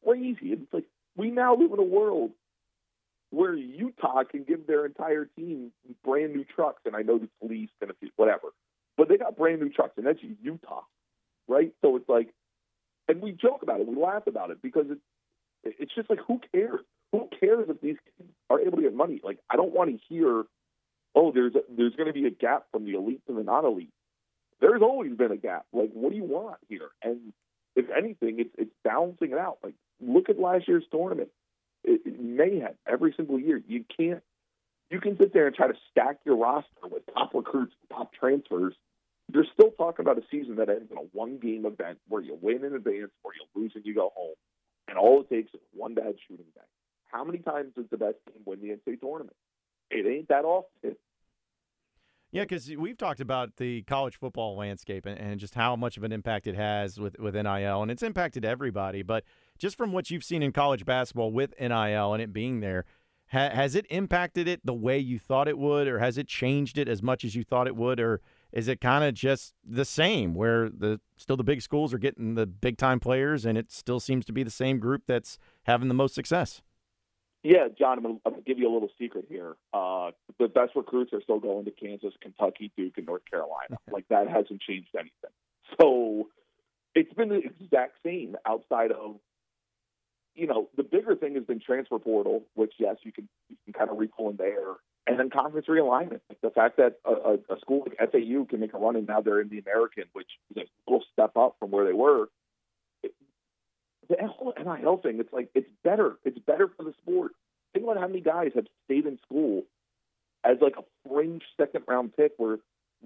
crazy. 0.02 0.52
It's 0.52 0.72
like 0.72 0.86
we 1.16 1.30
now 1.30 1.56
live 1.56 1.72
in 1.72 1.78
a 1.78 1.84
world 1.84 2.32
where 3.30 3.54
Utah 3.54 4.22
can 4.24 4.44
give 4.44 4.66
their 4.66 4.86
entire 4.86 5.24
team 5.36 5.72
brand 6.04 6.34
new 6.34 6.44
trucks, 6.44 6.82
and 6.84 6.94
I 6.94 7.02
know 7.02 7.20
leased 7.42 7.72
and 7.80 7.90
if 7.90 8.10
whatever, 8.16 8.48
but 8.96 9.08
they 9.08 9.16
got 9.16 9.36
brand 9.36 9.60
new 9.60 9.68
trucks, 9.68 9.94
and 9.96 10.06
that's 10.06 10.20
Utah 10.42 10.82
right? 11.48 11.72
So 11.82 11.96
it's 11.96 12.08
like, 12.08 12.28
and 13.08 13.20
we 13.20 13.32
joke 13.32 13.62
about 13.62 13.80
it, 13.80 13.86
we 13.86 13.96
laugh 13.96 14.26
about 14.26 14.50
it 14.50 14.60
because 14.62 14.86
it's 14.90 15.00
it's 15.80 15.94
just 15.94 16.08
like 16.10 16.20
who 16.26 16.40
cares? 16.52 16.80
Who 17.12 17.28
cares 17.40 17.66
if 17.68 17.80
these 17.80 17.96
kids 18.18 18.30
are 18.50 18.60
able 18.60 18.76
to 18.76 18.82
get 18.82 18.94
money? 18.94 19.20
Like 19.22 19.38
I 19.50 19.56
don't 19.56 19.72
want 19.72 19.90
to 19.90 19.98
hear, 20.08 20.44
oh, 21.14 21.32
there's 21.32 21.54
a, 21.54 21.60
there's 21.76 21.94
going 21.94 22.08
to 22.08 22.12
be 22.12 22.26
a 22.26 22.30
gap 22.30 22.66
from 22.72 22.84
the 22.84 22.94
elite 22.94 23.22
to 23.26 23.34
the 23.34 23.42
non-elite. 23.42 23.92
There's 24.60 24.82
always 24.82 25.12
been 25.14 25.32
a 25.32 25.36
gap. 25.36 25.66
Like 25.72 25.90
what 25.92 26.10
do 26.10 26.16
you 26.16 26.24
want 26.24 26.58
here? 26.68 26.88
And 27.02 27.32
if 27.74 27.86
anything, 27.96 28.40
it's 28.40 28.54
it's 28.58 28.72
balancing 28.84 29.32
it 29.32 29.38
out. 29.38 29.58
Like 29.62 29.74
look 30.00 30.28
at 30.28 30.38
last 30.38 30.68
year's 30.68 30.84
tournament. 30.90 31.28
It, 31.84 32.02
it 32.04 32.76
every 32.86 33.14
single 33.16 33.38
year. 33.38 33.60
You 33.66 33.84
can't. 33.96 34.22
You 34.90 35.00
can 35.00 35.16
sit 35.18 35.32
there 35.32 35.46
and 35.48 35.56
try 35.56 35.66
to 35.66 35.74
stack 35.90 36.18
your 36.24 36.36
roster 36.36 36.86
with 36.88 37.02
top 37.12 37.34
recruits, 37.34 37.74
top 37.90 38.12
transfers, 38.12 38.74
you're 39.32 39.46
still 39.52 39.70
talking 39.72 40.04
about 40.04 40.18
a 40.18 40.22
season 40.30 40.56
that 40.56 40.68
ends 40.68 40.90
in 40.90 40.96
a 40.96 41.02
one 41.12 41.38
game 41.38 41.66
event 41.66 41.98
where 42.08 42.22
you 42.22 42.38
win 42.40 42.64
in 42.64 42.74
advance 42.74 43.10
or 43.24 43.32
you 43.34 43.60
lose 43.60 43.72
and 43.74 43.84
you 43.84 43.94
go 43.94 44.12
home. 44.14 44.34
And 44.88 44.96
all 44.96 45.20
it 45.22 45.34
takes 45.34 45.52
is 45.52 45.60
one 45.72 45.94
bad 45.94 46.14
shooting 46.28 46.46
day. 46.54 46.60
How 47.06 47.24
many 47.24 47.38
times 47.38 47.72
does 47.76 47.86
the 47.90 47.96
best 47.96 48.16
team 48.26 48.42
win 48.44 48.60
the 48.60 48.68
NCAA 48.68 49.00
tournament? 49.00 49.36
It 49.90 50.06
ain't 50.06 50.28
that 50.28 50.44
often. 50.44 50.96
Yeah, 52.30 52.42
because 52.42 52.68
we've 52.76 52.98
talked 52.98 53.20
about 53.20 53.56
the 53.56 53.82
college 53.82 54.16
football 54.16 54.56
landscape 54.56 55.06
and, 55.06 55.18
and, 55.18 55.40
just 55.40 55.54
how 55.54 55.74
much 55.74 55.96
of 55.96 56.02
an 56.02 56.12
impact 56.12 56.46
it 56.46 56.56
has 56.56 56.98
with, 56.98 57.18
with 57.18 57.34
NIL, 57.34 57.82
and 57.82 57.90
it's 57.90 58.02
impacted 58.02 58.44
everybody. 58.44 59.02
But 59.02 59.24
just 59.58 59.76
from 59.76 59.92
what 59.92 60.10
you've 60.10 60.24
seen 60.24 60.42
in 60.42 60.52
college 60.52 60.84
basketball 60.84 61.32
with 61.32 61.54
NIL 61.60 62.12
and 62.12 62.22
it 62.22 62.32
being 62.32 62.60
there, 62.60 62.84
ha- 63.30 63.50
has 63.50 63.74
it 63.74 63.86
impacted 63.90 64.48
it 64.48 64.64
the 64.64 64.74
way 64.74 64.98
you 64.98 65.18
thought 65.18 65.48
it 65.48 65.58
would, 65.58 65.88
or 65.88 65.98
has 65.98 66.18
it 66.18 66.28
changed 66.28 66.78
it 66.78 66.88
as 66.88 67.02
much 67.02 67.24
as 67.24 67.34
you 67.34 67.44
thought 67.44 67.66
it 67.66 67.76
would, 67.76 68.00
or 68.00 68.20
is 68.52 68.68
it 68.68 68.80
kind 68.80 69.04
of 69.04 69.14
just 69.14 69.54
the 69.64 69.84
same 69.84 70.34
where 70.34 70.70
the 70.70 71.00
still 71.16 71.36
the 71.36 71.44
big 71.44 71.60
schools 71.60 71.92
are 71.92 71.98
getting 71.98 72.34
the 72.34 72.46
big 72.46 72.78
time 72.78 73.00
players 73.00 73.44
and 73.44 73.58
it 73.58 73.70
still 73.70 74.00
seems 74.00 74.24
to 74.24 74.32
be 74.32 74.42
the 74.42 74.50
same 74.50 74.78
group 74.78 75.02
that's 75.06 75.38
having 75.64 75.88
the 75.88 75.94
most 75.94 76.14
success? 76.14 76.62
Yeah, 77.42 77.68
John, 77.78 77.98
I'm 77.98 78.02
going 78.02 78.20
to 78.24 78.40
give 78.44 78.58
you 78.58 78.68
a 78.68 78.72
little 78.72 78.90
secret 78.98 79.26
here. 79.28 79.54
Uh, 79.72 80.10
the 80.40 80.48
best 80.48 80.72
recruits 80.74 81.12
are 81.12 81.22
still 81.22 81.38
going 81.38 81.64
to 81.66 81.70
Kansas, 81.70 82.12
Kentucky, 82.20 82.72
Duke, 82.76 82.94
and 82.96 83.06
North 83.06 83.22
Carolina. 83.30 83.76
like 83.92 84.08
that 84.08 84.26
hasn't 84.28 84.60
changed 84.62 84.88
anything. 84.94 85.30
So 85.80 86.28
it's 86.96 87.12
been 87.14 87.28
the 87.28 87.42
exact 87.60 87.98
same 88.04 88.36
outside 88.46 88.90
of 88.90 89.16
you 90.36 90.46
know, 90.46 90.68
the 90.76 90.82
bigger 90.82 91.16
thing 91.16 91.34
has 91.34 91.44
been 91.44 91.60
transfer 91.60 91.98
portal, 91.98 92.44
which 92.54 92.74
yes, 92.78 92.96
you 93.02 93.12
can 93.12 93.28
you 93.48 93.56
can 93.64 93.72
kind 93.72 93.90
of 93.90 93.98
recall 93.98 94.30
in 94.30 94.36
there, 94.36 94.74
and 95.06 95.18
then 95.18 95.30
conference 95.30 95.66
realignment. 95.66 96.20
Like 96.28 96.40
the 96.42 96.50
fact 96.50 96.76
that 96.76 96.96
a, 97.04 97.38
a, 97.52 97.60
school 97.60 97.86
like 97.86 97.98
FAU 97.98 98.44
can 98.44 98.60
make 98.60 98.74
a 98.74 98.78
run 98.78 98.96
and 98.96 99.06
now 99.06 99.20
they're 99.20 99.40
in 99.40 99.48
the 99.48 99.58
American, 99.58 100.04
which 100.12 100.28
is 100.54 100.62
a 100.62 100.90
little 100.90 101.04
step 101.12 101.36
up 101.36 101.56
from 101.58 101.70
where 101.70 101.86
they 101.86 101.94
were. 101.94 102.28
It, 103.02 103.14
the 104.08 104.16
whole 104.26 104.52
NIL 104.56 104.98
thing, 104.98 105.18
it's 105.18 105.32
like 105.32 105.48
it's 105.54 105.70
better. 105.82 106.18
It's 106.24 106.38
better 106.38 106.68
for 106.76 106.84
the 106.84 106.92
sport. 107.02 107.32
Think 107.72 107.84
about 107.84 107.98
how 107.98 108.06
many 108.06 108.20
guys 108.20 108.52
have 108.54 108.66
stayed 108.84 109.06
in 109.06 109.18
school 109.24 109.64
as 110.44 110.58
like 110.60 110.74
a 110.78 111.08
fringe 111.08 111.42
second 111.56 111.84
round 111.88 112.14
pick, 112.14 112.32
where 112.36 112.58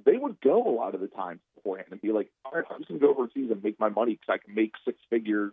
they 0.04 0.16
would 0.16 0.40
go 0.40 0.62
a 0.66 0.74
lot 0.74 0.94
of 0.94 1.00
the 1.00 1.08
times 1.08 1.40
beforehand 1.54 1.88
and 1.92 2.00
be 2.00 2.12
like, 2.12 2.30
"All 2.44 2.52
right, 2.52 2.64
I'm 2.70 2.78
just 2.78 2.88
gonna 2.88 3.00
go 3.00 3.10
overseas 3.10 3.50
and 3.50 3.62
make 3.62 3.78
my 3.78 3.88
money 3.88 4.14
because 4.14 4.34
I 4.34 4.44
can 4.44 4.54
make 4.54 4.72
six 4.84 4.98
figures." 5.08 5.52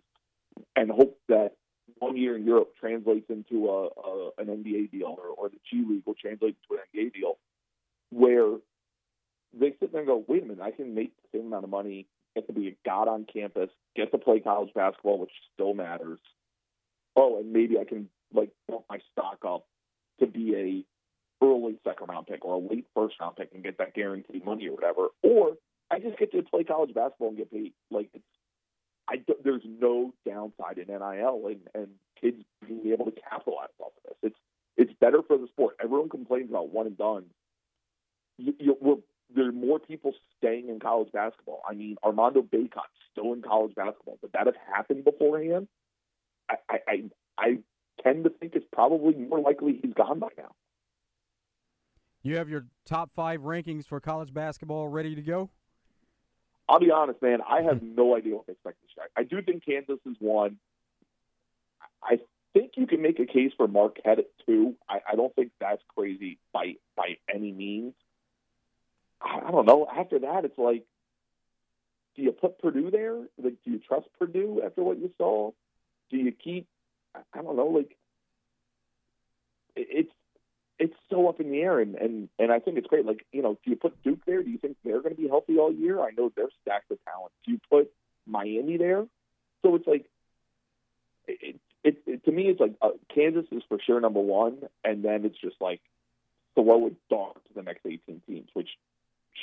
and 0.76 0.92
hope 0.92 1.18
that 1.28 1.54
one 2.00 2.18
year 2.18 2.36
in 2.36 2.46
Europe 2.46 2.74
translates 2.80 3.30
into 3.30 3.70
a, 3.70 3.88
a 3.88 4.30
an 4.38 4.48
NBA 4.48 4.92
deal, 4.92 5.18
or, 5.18 5.28
or 5.28 5.50
the 5.50 5.58
G 5.70 5.84
League 5.88 6.04
will 6.06 6.16
translate 6.16 6.56
into 6.70 6.82
an 6.82 6.88
NBA 6.94 7.14
deal, 7.14 7.38
where 8.12 8.58
they 9.54 9.74
sit 9.80 9.92
there 9.92 10.02
and 10.02 10.08
go, 10.08 10.24
"Wait 10.28 10.44
a 10.44 10.46
minute, 10.46 10.62
I 10.62 10.72
can 10.72 10.94
make 10.94 11.14
the 11.18 11.40
same 11.40 11.48
amount 11.48 11.64
of 11.64 11.70
money, 11.70 12.08
get 12.36 12.48
to 12.48 12.54
be 12.54 12.68
a 12.68 12.76
god 12.86 13.08
on 13.08 13.26
campus, 13.32 13.70
get 13.96 14.12
to 14.12 14.18
play 14.18 14.40
college 14.40 14.74
basketball, 14.74 15.20
which 15.20 15.32
still 15.54 15.74
matters. 15.74 16.20
Oh, 17.16 17.40
and 17.40 17.52
maybe 17.52 17.80
I 17.80 17.84
can 17.84 18.10
like 18.34 18.52
bump 18.68 18.84
my 18.90 19.00
stock 19.12 19.40
up 19.46 19.66
to 20.20 20.28
be 20.28 20.56
a 20.56 21.46
early 21.46 21.78
second 21.84 22.08
round 22.10 22.28
pick 22.28 22.44
or 22.46 22.56
a 22.56 22.58
late 22.58 22.86
first 22.96 23.16
round 23.20 23.36
pick 23.36 23.50
and 23.54 23.64
get 23.64 23.78
that 23.78 23.94
guaranteed 23.94 24.46
money 24.46 24.68
or 24.68 24.74
whatever, 24.74 25.08
or 25.24 25.54
I 25.90 26.00
just 26.00 26.18
get 26.18 26.32
to 26.34 26.44
play 26.44 26.64
college 26.64 26.94
basketball 26.94 27.30
and 27.30 27.38
get 27.38 27.52
paid. 27.52 27.74
Like 27.90 28.10
it's 28.14 28.24
I 29.10 29.16
there's 29.44 29.64
no 29.66 30.14
downside 30.26 30.78
in 30.78 30.88
NIL 30.88 31.48
and, 31.48 31.62
and 31.74 31.88
kids 32.20 32.44
being 32.68 32.92
able 32.92 33.06
to 33.06 33.14
capitalize 33.30 33.70
off 33.80 33.94
of 33.98 34.04
this. 34.22 34.32
It's 34.32 34.40
it's 34.78 35.00
better 35.00 35.22
for 35.26 35.38
the 35.38 35.48
sport. 35.48 35.76
Everyone 35.84 36.10
complains 36.10 36.50
about 36.50 36.72
one 36.72 36.88
and 36.88 36.98
done. 36.98 37.26
You, 38.38 38.54
you, 38.60 38.78
we're, 38.80 38.98
there 39.36 39.50
are 39.50 39.52
more 39.52 39.80
people 39.80 40.14
staying 40.38 40.70
in 40.70 40.80
college 40.80 41.12
basketball. 41.12 41.62
I 41.68 41.74
mean, 41.74 41.98
Armando 42.04 42.42
Bacot's 42.44 42.86
still 43.12 43.34
in 43.34 43.42
college 43.42 43.74
basketball. 43.76 44.20
But 44.22 44.34
that 44.34 44.46
have 44.46 44.56
happened 44.72 45.04
beforehand? 45.04 45.68
I, 46.50 46.56
I, 46.70 46.78
I, 46.88 47.04
I 47.40 47.58
tend 48.04 48.26
to 48.26 48.30
think 48.30 48.54
it's 48.56 48.68
probably 48.72 49.16
more 49.16 49.40
likely 49.40 49.80
he's 49.82 49.94
gone 49.94 50.20
by 50.20 50.30
now. 50.38 50.52
You 52.22 52.38
have 52.38 52.50
your 52.50 52.66
top 52.86 53.10
five 53.12 53.42
rankings 53.42 53.86
for 53.86 54.00
college 54.00 54.34
basketball 54.34 54.88
ready 54.88 55.16
to 55.16 55.22
go? 55.22 55.50
I'll 56.70 56.80
be 56.80 56.92
honest, 56.92 57.22
man. 57.22 57.40
I 57.48 57.62
have 57.62 57.78
mm-hmm. 57.78 57.96
no 57.96 58.16
idea 58.16 58.36
what 58.36 58.46
to 58.48 58.52
expect 58.52 58.78
this 58.82 58.92
year. 58.98 59.08
I 59.16 59.24
do 59.24 59.42
think 59.42 59.66
Kansas 59.66 60.00
is 60.06 60.16
one. 60.20 60.58
I 62.04 62.20
think 62.54 62.74
you 62.76 62.88
can 62.88 63.02
make 63.02 63.20
a 63.20 63.26
case 63.26 63.52
for 63.56 63.68
Marquette 63.68 64.20
at 64.20 64.28
two. 64.46 64.76
I, 64.90 65.00
I 65.12 65.16
don't 65.16 65.34
think 65.36 65.52
that's 65.60 65.82
crazy 65.96 66.40
by 66.54 66.76
by 66.96 67.18
any 67.34 67.52
means. 67.52 67.94
I, 69.22 69.40
I 69.48 69.52
don't 69.52 69.66
know. 69.66 69.88
After 69.94 70.20
that, 70.20 70.46
it's 70.46 70.58
like, 70.58 70.84
do 72.16 72.22
you 72.22 72.32
put 72.32 72.60
Purdue 72.60 72.92
there? 72.92 73.16
Like, 73.38 73.56
do 73.64 73.72
you 73.72 73.80
trust 73.80 74.08
Purdue 74.20 74.62
after 74.66 74.84
what 74.84 75.00
you 75.00 75.12
saw? 75.18 75.52
Do 76.10 76.18
you 76.18 76.32
keep? 76.32 76.68
I 77.16 77.42
don't 77.42 77.56
know. 77.56 77.68
Like, 77.68 77.96
it, 79.76 79.88
it's 79.90 80.12
it's 80.80 80.94
so 81.10 81.28
up 81.28 81.40
in 81.40 81.52
the 81.52 81.60
air, 81.62 81.80
and, 81.80 81.96
and 81.96 82.30
and 82.38 82.52
I 82.52 82.60
think 82.60 82.78
it's 82.78 82.88
great. 82.88 83.06
Like 83.06 83.26
you 83.32 83.42
know, 83.42 83.58
do 83.64 83.72
you 83.72 83.76
put 83.76 84.02
Duke 84.04 84.20
there? 84.26 84.44
Do 84.44 84.50
you 84.50 84.58
think 84.58 84.78
they're 84.84 85.02
going 85.02 85.16
to 85.16 85.22
be 85.22 85.28
healthy 85.28 85.58
all 85.58 85.74
year? 85.74 86.02
I 86.02 86.12
know 86.12 86.32
they're 86.36 86.50
stacked 86.62 86.90
with 86.90 87.04
talent. 87.06 87.32
Do 87.46 87.54
you 87.54 87.60
put 87.70 87.92
Miami 88.28 88.78
there? 88.78 89.06
So 89.64 89.76
it's 89.76 89.88
like, 89.88 90.06
it, 91.28 91.60
it, 91.84 91.98
it 92.06 92.26
to 92.26 92.32
me, 92.32 92.44
it's 92.44 92.60
like 92.60 92.76
uh, 92.82 92.90
Kansas 93.14 93.46
is 93.52 93.64
for 93.68 93.80
sure 93.86 94.00
number 94.00 94.20
one, 94.20 94.60
and 94.84 95.04
then 95.04 95.26
it's 95.26 95.40
just 95.40 95.56
like 95.60 95.82
throw 96.54 96.88
a 96.88 96.92
dart 97.10 97.44
to 97.48 97.54
the 97.56 97.64
next 97.64 97.86
18 97.86 98.22
teams, 98.28 98.50
which 98.54 98.70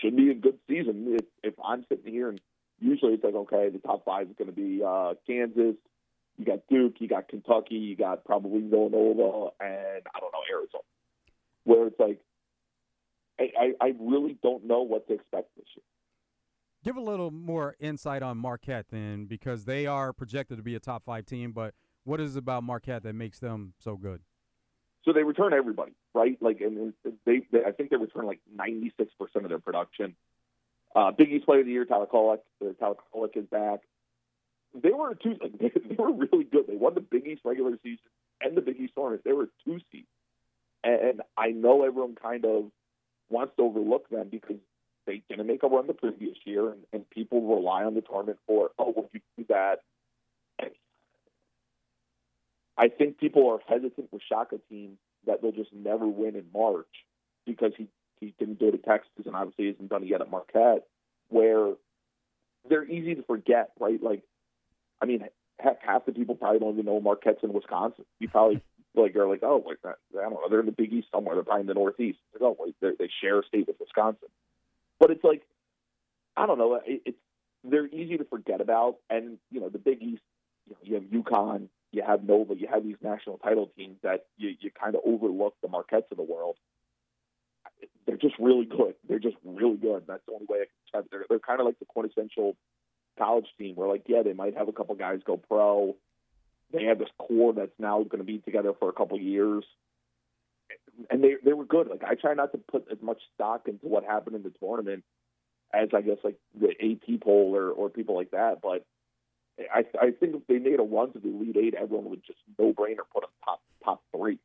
should 0.00 0.16
be 0.16 0.30
a 0.30 0.34
good 0.34 0.58
season. 0.68 1.16
If, 1.18 1.24
if 1.42 1.54
I'm 1.64 1.84
sitting 1.88 2.12
here 2.12 2.28
and 2.28 2.40
usually 2.80 3.14
it's 3.14 3.24
like, 3.24 3.34
okay, 3.34 3.70
the 3.70 3.78
top 3.78 4.04
five 4.04 4.28
is 4.28 4.36
going 4.36 4.50
to 4.50 4.56
be 4.56 4.82
uh, 4.84 5.14
Kansas, 5.26 5.76
you 6.36 6.44
got 6.44 6.60
Duke, 6.68 6.94
you 6.98 7.08
got 7.08 7.28
Kentucky, 7.28 7.76
you 7.76 7.96
got 7.96 8.24
probably 8.24 8.60
Villanova, 8.60 9.52
and 9.60 10.02
I 10.14 10.20
don't 10.20 10.32
know 10.32 10.42
Arizona 10.50 10.82
where 11.64 11.86
it's 11.88 11.98
like, 11.98 12.20
I, 13.38 13.50
I, 13.58 13.86
I 13.86 13.92
really 13.98 14.38
don't 14.42 14.64
know 14.64 14.82
what 14.82 15.06
to 15.08 15.14
expect 15.14 15.48
this 15.56 15.66
year. 15.76 15.84
Give 16.84 16.96
a 16.96 17.00
little 17.00 17.30
more 17.30 17.74
insight 17.80 18.22
on 18.22 18.36
Marquette 18.36 18.86
then, 18.90 19.24
because 19.24 19.64
they 19.64 19.86
are 19.86 20.12
projected 20.12 20.58
to 20.58 20.62
be 20.62 20.74
a 20.74 20.80
top 20.80 21.02
five 21.02 21.24
team. 21.24 21.52
But 21.52 21.74
what 22.04 22.20
is 22.20 22.36
it 22.36 22.40
about 22.40 22.62
Marquette 22.62 23.02
that 23.04 23.14
makes 23.14 23.38
them 23.38 23.72
so 23.78 23.96
good? 23.96 24.20
So 25.04 25.12
they 25.12 25.22
return 25.22 25.52
everybody, 25.52 25.92
right? 26.14 26.36
Like, 26.40 26.60
and 26.60 26.92
they, 27.26 27.42
they 27.52 27.64
I 27.66 27.72
think 27.72 27.90
they 27.90 27.96
return 27.96 28.26
like 28.26 28.40
ninety 28.54 28.92
six 28.98 29.12
percent 29.18 29.44
of 29.44 29.50
their 29.50 29.58
production. 29.58 30.14
Uh, 30.94 31.10
Big 31.10 31.30
East 31.30 31.46
Player 31.46 31.60
of 31.60 31.66
the 31.66 31.72
Year, 31.72 31.84
Tyler 31.84 32.06
Kolek. 32.06 32.38
Tyler 32.78 32.94
Kolek 33.14 33.36
is 33.36 33.46
back. 33.46 33.80
They 34.74 34.90
were 34.90 35.14
two. 35.14 35.36
Like, 35.40 35.58
they, 35.58 35.72
they 35.88 35.94
were 35.98 36.12
really 36.12 36.44
good. 36.44 36.66
They 36.68 36.76
won 36.76 36.94
the 36.94 37.00
Big 37.00 37.26
East 37.26 37.42
regular 37.44 37.78
season 37.82 38.04
and 38.40 38.56
the 38.56 38.60
Big 38.60 38.78
East 38.78 38.92
tournament. 38.94 39.22
They 39.24 39.32
were 39.32 39.48
two 39.64 39.78
seeds. 39.90 40.06
And 40.84 41.22
I 41.36 41.48
know 41.48 41.82
everyone 41.82 42.14
kind 42.14 42.44
of 42.44 42.66
wants 43.30 43.54
to 43.56 43.62
overlook 43.62 44.08
them 44.10 44.28
because 44.30 44.58
they 45.06 45.22
didn't 45.28 45.46
make 45.46 45.62
a 45.62 45.66
run 45.66 45.86
the 45.86 45.94
previous 45.94 46.36
year, 46.44 46.70
and, 46.70 46.80
and 46.92 47.08
people 47.10 47.42
rely 47.42 47.84
on 47.84 47.94
the 47.94 48.02
tournament 48.02 48.38
for, 48.46 48.70
oh, 48.78 48.92
well, 48.94 49.08
you 49.12 49.20
do 49.38 49.44
that. 49.48 49.80
And 50.58 50.70
I 52.76 52.88
think 52.88 53.18
people 53.18 53.50
are 53.50 53.58
hesitant 53.66 54.12
with 54.12 54.22
Shaka 54.28 54.60
teams 54.68 54.98
that 55.26 55.40
they'll 55.40 55.52
just 55.52 55.72
never 55.72 56.06
win 56.06 56.36
in 56.36 56.44
March 56.54 56.86
because 57.46 57.72
he, 57.76 57.88
he 58.20 58.34
didn't 58.38 58.60
go 58.60 58.70
to 58.70 58.78
Texas 58.78 59.10
and 59.24 59.34
obviously 59.34 59.68
isn't 59.68 59.88
done 59.88 60.06
yet 60.06 60.20
at 60.20 60.30
Marquette, 60.30 60.86
where 61.28 61.72
they're 62.68 62.84
easy 62.84 63.14
to 63.14 63.22
forget, 63.22 63.70
right? 63.80 64.02
Like, 64.02 64.22
I 65.00 65.06
mean, 65.06 65.24
heck, 65.58 65.82
half 65.82 66.06
the 66.06 66.12
people 66.12 66.34
probably 66.34 66.60
don't 66.60 66.74
even 66.74 66.86
know 66.86 67.00
Marquette's 67.00 67.42
in 67.42 67.52
Wisconsin. 67.52 68.04
You 68.18 68.28
probably 68.28 68.62
like 68.94 69.16
are 69.16 69.28
like, 69.28 69.42
oh, 69.42 69.62
like 69.66 69.82
that. 69.82 69.96
I 70.18 70.22
don't 70.22 70.34
know. 70.34 70.48
They're 70.48 70.60
in 70.60 70.66
the 70.66 70.72
Big 70.72 70.92
East 70.92 71.08
somewhere. 71.12 71.34
They're 71.34 71.44
probably 71.44 71.62
in 71.62 71.66
the 71.66 71.74
Northeast. 71.74 72.18
Like, 72.32 72.42
oh, 72.42 72.56
wait, 72.58 72.76
they 72.80 73.08
share 73.20 73.40
a 73.40 73.44
state 73.44 73.66
with 73.66 73.76
Wisconsin. 73.80 74.28
But 75.00 75.10
it's 75.10 75.24
like, 75.24 75.42
I 76.36 76.46
don't 76.46 76.58
know. 76.58 76.80
It, 76.86 77.02
it's 77.04 77.18
they're 77.64 77.86
easy 77.86 78.18
to 78.18 78.24
forget 78.24 78.60
about, 78.60 78.96
and 79.08 79.38
you 79.50 79.60
know, 79.60 79.68
the 79.68 79.78
Big 79.78 80.02
East. 80.02 80.22
You, 80.66 80.72
know, 80.72 80.78
you 80.82 80.94
have 80.94 81.04
UConn, 81.04 81.68
you 81.92 82.02
have 82.06 82.24
Nova, 82.24 82.54
you 82.54 82.66
have 82.66 82.84
these 82.84 82.96
national 83.02 83.38
title 83.38 83.70
teams 83.76 83.98
that 84.02 84.24
you, 84.38 84.54
you 84.60 84.70
kind 84.70 84.94
of 84.94 85.02
overlook 85.04 85.54
the 85.62 85.68
Marquettes 85.68 86.06
of 86.10 86.16
the 86.16 86.22
world. 86.22 86.56
They're 88.06 88.16
just 88.16 88.34
really 88.38 88.64
good. 88.64 88.94
They're 89.08 89.18
just 89.18 89.36
really 89.44 89.76
good. 89.76 90.04
That's 90.06 90.22
the 90.26 90.32
only 90.32 90.46
way 90.48 90.58
I 90.58 90.64
can 90.64 90.74
describe. 90.84 91.06
They're, 91.10 91.24
they're 91.28 91.38
kind 91.38 91.60
of 91.60 91.66
like 91.66 91.78
the 91.78 91.84
quintessential 91.84 92.56
college 93.18 93.46
team 93.58 93.76
where, 93.76 93.88
like, 93.88 94.04
yeah, 94.06 94.22
they 94.22 94.32
might 94.32 94.56
have 94.56 94.68
a 94.68 94.72
couple 94.72 94.94
guys 94.94 95.20
go 95.24 95.36
pro 95.36 95.96
they 96.74 96.84
have 96.84 96.98
this 96.98 97.08
core 97.18 97.52
that's 97.52 97.78
now 97.78 98.02
going 98.02 98.18
to 98.18 98.24
be 98.24 98.38
together 98.38 98.72
for 98.78 98.88
a 98.88 98.92
couple 98.92 99.18
years, 99.18 99.64
and 101.10 101.22
they 101.22 101.34
they 101.44 101.52
were 101.52 101.64
good. 101.64 101.88
Like 101.88 102.02
I 102.04 102.14
try 102.14 102.34
not 102.34 102.52
to 102.52 102.58
put 102.58 102.86
as 102.90 102.98
much 103.02 103.20
stock 103.34 103.62
into 103.66 103.86
what 103.86 104.04
happened 104.04 104.36
in 104.36 104.42
the 104.42 104.52
tournament 104.60 105.04
as 105.72 105.88
I 105.94 106.02
guess 106.02 106.18
like 106.22 106.36
the 106.58 106.70
AP 106.70 107.20
poll 107.22 107.54
or 107.54 107.70
or 107.70 107.90
people 107.90 108.16
like 108.16 108.30
that, 108.32 108.60
but. 108.62 108.84
I, 109.72 109.84
I 110.02 110.10
think 110.10 110.34
if 110.34 110.44
they 110.48 110.58
made 110.58 110.80
a 110.80 110.82
run 110.82 111.12
to 111.12 111.20
the 111.20 111.28
Elite 111.28 111.56
Eight, 111.56 111.74
everyone 111.80 112.10
would 112.10 112.24
just 112.26 112.40
no 112.58 112.72
brainer 112.72 113.06
put 113.12 113.22
them 113.22 113.30
top 113.44 113.62
top 113.84 114.02
three. 114.10 114.40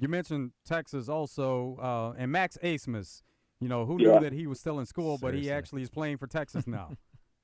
You 0.00 0.08
mentioned 0.08 0.50
Texas 0.66 1.08
also, 1.08 1.76
uh, 1.80 2.20
and 2.20 2.32
Max 2.32 2.58
Abmas. 2.62 3.22
You 3.60 3.68
know, 3.68 3.86
who 3.86 4.02
yeah. 4.02 4.14
knew 4.14 4.20
that 4.20 4.32
he 4.32 4.46
was 4.46 4.58
still 4.58 4.80
in 4.80 4.86
school, 4.86 5.16
Seriously. 5.16 5.38
but 5.38 5.42
he 5.42 5.50
actually 5.50 5.82
is 5.82 5.90
playing 5.90 6.18
for 6.18 6.26
Texas 6.26 6.66
now. 6.66 6.90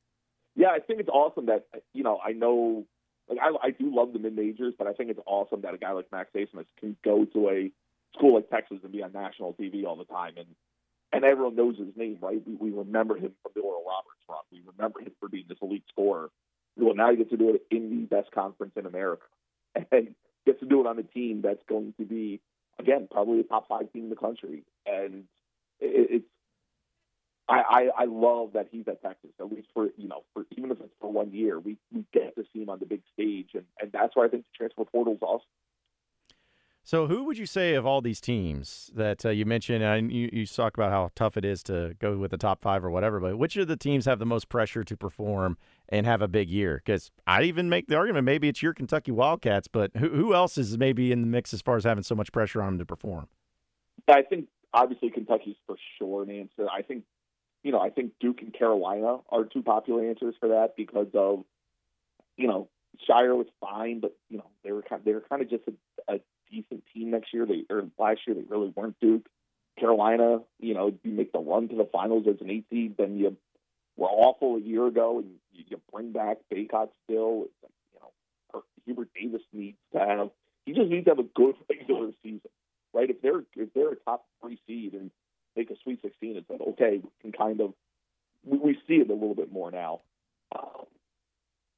yeah, 0.57 0.69
I 0.69 0.81
think 0.81 1.01
it's 1.01 1.09
awesome 1.09 1.47
that 1.47 1.67
you 1.93 2.03
know 2.03 2.19
I 2.25 2.33
know 2.33 2.85
like 3.31 3.39
I, 3.41 3.69
I 3.69 3.71
do 3.71 3.95
love 3.95 4.13
the 4.13 4.19
mid 4.19 4.35
majors, 4.35 4.75
but 4.77 4.87
I 4.87 4.93
think 4.93 5.11
it's 5.11 5.21
awesome 5.27 5.63
that 5.63 5.75
a 5.75 5.79
guy 5.79 5.93
like 5.93 6.11
Max 6.13 6.31
Abmas 6.35 6.67
can 6.79 6.97
go 7.05 7.25
to 7.25 7.49
a 7.49 7.71
school 8.17 8.35
like 8.35 8.51
Texas 8.51 8.79
and 8.83 8.93
be 8.93 9.03
on 9.03 9.13
national 9.13 9.55
TV 9.55 9.85
all 9.85 9.97
the 9.97 10.05
time, 10.05 10.35
and 10.37 10.49
and 11.13 11.25
everyone 11.25 11.57
knows 11.57 11.79
his 11.79 11.97
name, 11.97 12.19
right? 12.21 12.43
We, 12.47 12.55
we 12.55 12.71
remember 12.77 13.17
him 13.17 13.33
from 13.43 13.53
the 13.55 13.61
Oral 13.63 13.85
Roberts 13.87 14.21
run. 14.29 14.39
We 14.53 14.63
remember 14.77 15.01
him 15.01 15.13
for 15.19 15.29
being 15.29 15.47
this 15.49 15.59
elite 15.63 15.85
scorer. 15.89 16.31
Well, 16.77 16.95
now 16.95 17.11
he 17.11 17.17
gets 17.17 17.31
to 17.31 17.37
do 17.37 17.51
it 17.51 17.63
in 17.71 17.91
the 17.91 18.17
best 18.17 18.31
conference 18.33 18.73
in 18.77 18.87
America, 18.87 19.27
and 19.93 20.15
gets 20.45 20.61
to 20.61 20.67
do 20.67 20.81
it 20.81 20.87
on 20.87 20.99
a 20.99 21.03
team 21.05 21.41
that's 21.43 21.63
going 21.69 21.95
to 21.99 22.05
be 22.05 22.41
again 22.79 23.09
probably 23.11 23.41
a 23.41 23.45
top 23.45 23.69
five 23.69 23.93
team 23.93 24.05
in 24.05 24.11
the 24.11 24.17
country, 24.17 24.65
and 24.87 25.25
it, 25.79 26.11
it's 26.11 26.27
I, 27.51 27.63
I, 27.69 27.89
I 28.03 28.05
love 28.05 28.53
that 28.53 28.69
he's 28.71 28.87
at 28.87 29.03
Texas, 29.03 29.31
at 29.41 29.51
least 29.51 29.69
for 29.75 29.89
you 29.97 30.09
know, 30.09 30.23
for 30.33 30.45
even 30.57 30.71
if 30.71 30.81
it's 30.81 30.95
for 31.01 31.13
one 31.13 31.33
year, 31.33 31.59
we, 31.59 31.77
we 31.93 32.05
get 32.13 32.37
to 32.37 32.45
see 32.53 32.63
him 32.63 32.69
on 32.69 32.79
the 32.79 32.87
big 32.87 33.03
stage, 33.13 33.51
and, 33.55 33.65
and 33.81 33.91
that's 33.93 34.15
why 34.15 34.27
I 34.27 34.29
think 34.29 34.45
the 34.45 34.57
transfer 34.57 34.85
portal 34.85 35.15
is 35.15 35.23
awesome. 35.23 35.47
So, 36.83 37.09
who 37.09 37.25
would 37.25 37.37
you 37.37 37.47
say 37.47 37.75
of 37.75 37.85
all 37.85 38.01
these 38.01 38.21
teams 38.21 38.91
that 38.95 39.27
uh, 39.27 39.31
you 39.31 39.45
mentioned? 39.45 39.83
And 39.85 40.13
you, 40.13 40.31
you 40.33 40.47
talk 40.47 40.77
about 40.77 40.93
how 40.93 41.11
tough 41.15 41.37
it 41.37 41.45
is 41.45 41.63
to 41.65 41.95
go 41.99 42.17
with 42.17 42.31
the 42.31 42.39
top 42.39 42.63
five 42.63 42.85
or 42.85 42.91
whatever, 42.91 43.21
but 43.21 43.37
which 43.37 43.57
of 43.57 43.69
the 43.69 43.77
teams 43.77 44.07
have 44.07 44.19
the 44.19 44.27
most 44.27 44.49
pressure 44.49 44.83
to 44.85 44.97
perform 44.97 45.59
and 45.89 46.07
have 46.07 46.23
a 46.23 46.29
big 46.29 46.49
year? 46.49 46.81
Because 46.85 47.11
I 47.27 47.43
even 47.43 47.69
make 47.69 47.89
the 47.89 47.97
argument 47.97 48.25
maybe 48.25 48.49
it's 48.49 48.63
your 48.63 48.75
Kentucky 48.75 49.11
Wildcats, 49.11 49.69
but 49.69 49.91
who, 49.97 50.09
who 50.09 50.35
else 50.35 50.57
is 50.57 50.79
maybe 50.79 51.13
in 51.13 51.21
the 51.21 51.27
mix 51.27 51.53
as 51.53 51.61
far 51.61 51.77
as 51.77 51.85
having 51.85 52.05
so 52.05 52.15
much 52.15 52.33
pressure 52.33 52.63
on 52.63 52.73
them 52.73 52.79
to 52.79 52.87
perform? 52.87 53.29
I 54.09 54.23
think 54.23 54.47
obviously 54.73 55.11
Kentucky's 55.11 55.57
for 55.67 55.77
sure 55.99 56.23
an 56.23 56.31
answer. 56.31 56.67
I 56.73 56.83
think 56.83 57.05
you 57.63 57.73
know 57.73 57.81
I 57.81 57.91
think 57.91 58.13
Duke 58.21 58.43
and 58.43 58.53
Carolina 58.53 59.19
are 59.29 59.45
two 59.45 59.63
popular 59.63 60.09
answers 60.09 60.35
for 60.41 60.49
that 60.51 60.77
because 60.77 61.09
of 61.15 61.45
you 62.37 62.49
know 62.49 62.69
Scheyer 63.09 63.37
was 63.37 63.47
fine, 63.61 64.01
but 64.01 64.17
you 64.29 64.39
know 64.39 64.47
they 64.65 64.73
were 64.73 64.83
kind 64.83 65.03
they 65.05 65.13
were 65.13 65.25
kind 65.29 65.43
of 65.43 65.51
just 65.51 65.65
a, 65.69 66.15
a 66.15 66.21
decent 66.51 66.85
team 66.93 67.11
next 67.11 67.33
year. 67.33 67.47
They 67.47 67.65
or 67.71 67.85
last 67.99 68.21
year 68.27 68.35
they 68.35 68.45
really 68.49 68.73
weren't 68.75 68.99
Duke. 69.01 69.29
Carolina, 69.79 70.41
you 70.59 70.75
know, 70.75 70.93
you 71.03 71.13
make 71.13 71.33
the 71.33 71.39
run 71.39 71.69
to 71.69 71.77
the 71.77 71.89
finals 71.91 72.27
as 72.29 72.41
an 72.43 72.51
eight 72.51 72.67
seed, 72.69 72.97
then 72.99 73.17
you 73.17 73.37
were 73.97 74.09
awful 74.09 74.57
a 74.57 74.61
year 74.61 74.87
ago, 74.87 75.21
and 75.21 75.31
you, 75.53 75.65
you 75.69 75.81
bring 75.93 76.13
back 76.13 76.39
Bacot 76.53 76.89
still. 77.05 77.47
You 77.63 78.01
know, 78.01 78.63
Hubert 78.85 79.09
Davis 79.15 79.41
needs 79.53 79.79
to 79.93 80.01
have 80.01 80.31
he 80.67 80.73
just 80.73 80.91
needs 80.91 81.05
to 81.05 81.11
have 81.11 81.19
a 81.19 81.29
good 81.35 81.55
regular 81.69 82.11
season, 82.23 82.51
right? 82.93 83.11
If 83.11 83.23
they're 83.23 83.43
if 83.57 83.73
they're 83.75 83.93
a 83.93 83.97
top 83.97 84.25
three 84.41 84.59
seed 84.67 84.95
and 84.95 85.11
make 85.57 85.71
a 85.71 85.75
Sweet 85.83 86.01
16, 86.03 86.37
it's 86.37 86.51
okay, 86.51 87.01
we 87.03 87.11
can 87.21 87.33
kind 87.33 87.61
of 87.61 87.75
we, 88.45 88.59
we 88.59 88.79
see 88.87 88.95
it 88.95 89.11
a 89.11 89.13
little 89.13 89.35
bit 89.35 89.53
more 89.53 89.71
now. 89.71 90.01
Um, 90.57 90.87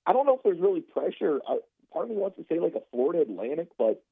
I 0.07 0.13
don't 0.13 0.27
know 0.27 0.37
if 0.37 0.43
there's 0.43 0.61
really 0.61 0.81
pressure. 0.81 1.41
Uh, 1.49 1.57
part 1.93 2.05
of 2.05 2.11
me 2.11 2.17
wants 2.17 2.37
to 2.37 2.45
say 2.49 2.59
like 2.59 2.75
a 2.75 2.83
Florida 2.91 3.23
Atlantic, 3.23 3.69
but 3.79 4.03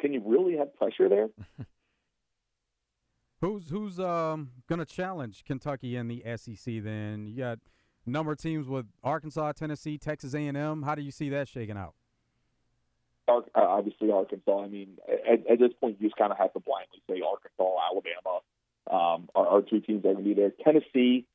can 0.00 0.12
you 0.12 0.22
really 0.24 0.56
have 0.56 0.74
pressure 0.76 1.08
there? 1.08 1.28
who's 3.40 3.70
who's 3.70 3.98
um 3.98 4.50
going 4.68 4.78
to 4.78 4.86
challenge 4.86 5.44
Kentucky 5.44 5.96
in 5.96 6.08
the 6.08 6.22
SEC? 6.36 6.82
Then 6.82 7.26
you 7.26 7.36
got 7.38 7.58
a 8.06 8.10
number 8.10 8.32
of 8.32 8.38
teams 8.38 8.68
with 8.68 8.86
Arkansas, 9.02 9.52
Tennessee, 9.52 9.98
Texas 9.98 10.34
A&M. 10.34 10.82
How 10.82 10.94
do 10.94 11.02
you 11.02 11.10
see 11.10 11.28
that 11.30 11.48
shaking 11.48 11.76
out? 11.76 11.94
Uh, 13.28 13.42
obviously, 13.54 14.10
Arkansas. 14.10 14.64
I 14.64 14.68
mean, 14.68 14.96
at, 15.06 15.46
at 15.50 15.58
this 15.58 15.72
point, 15.78 15.98
you 16.00 16.08
just 16.08 16.16
kind 16.16 16.32
of 16.32 16.38
have 16.38 16.52
to 16.54 16.60
blindly 16.60 17.02
say 17.08 17.20
Arkansas, 17.20 17.76
Alabama 17.90 18.40
um, 18.90 19.28
are, 19.34 19.46
are 19.46 19.62
two 19.62 19.80
teams 19.80 20.02
that 20.02 20.16
to 20.16 20.22
be 20.22 20.34
there. 20.34 20.52
Tennessee 20.64 21.26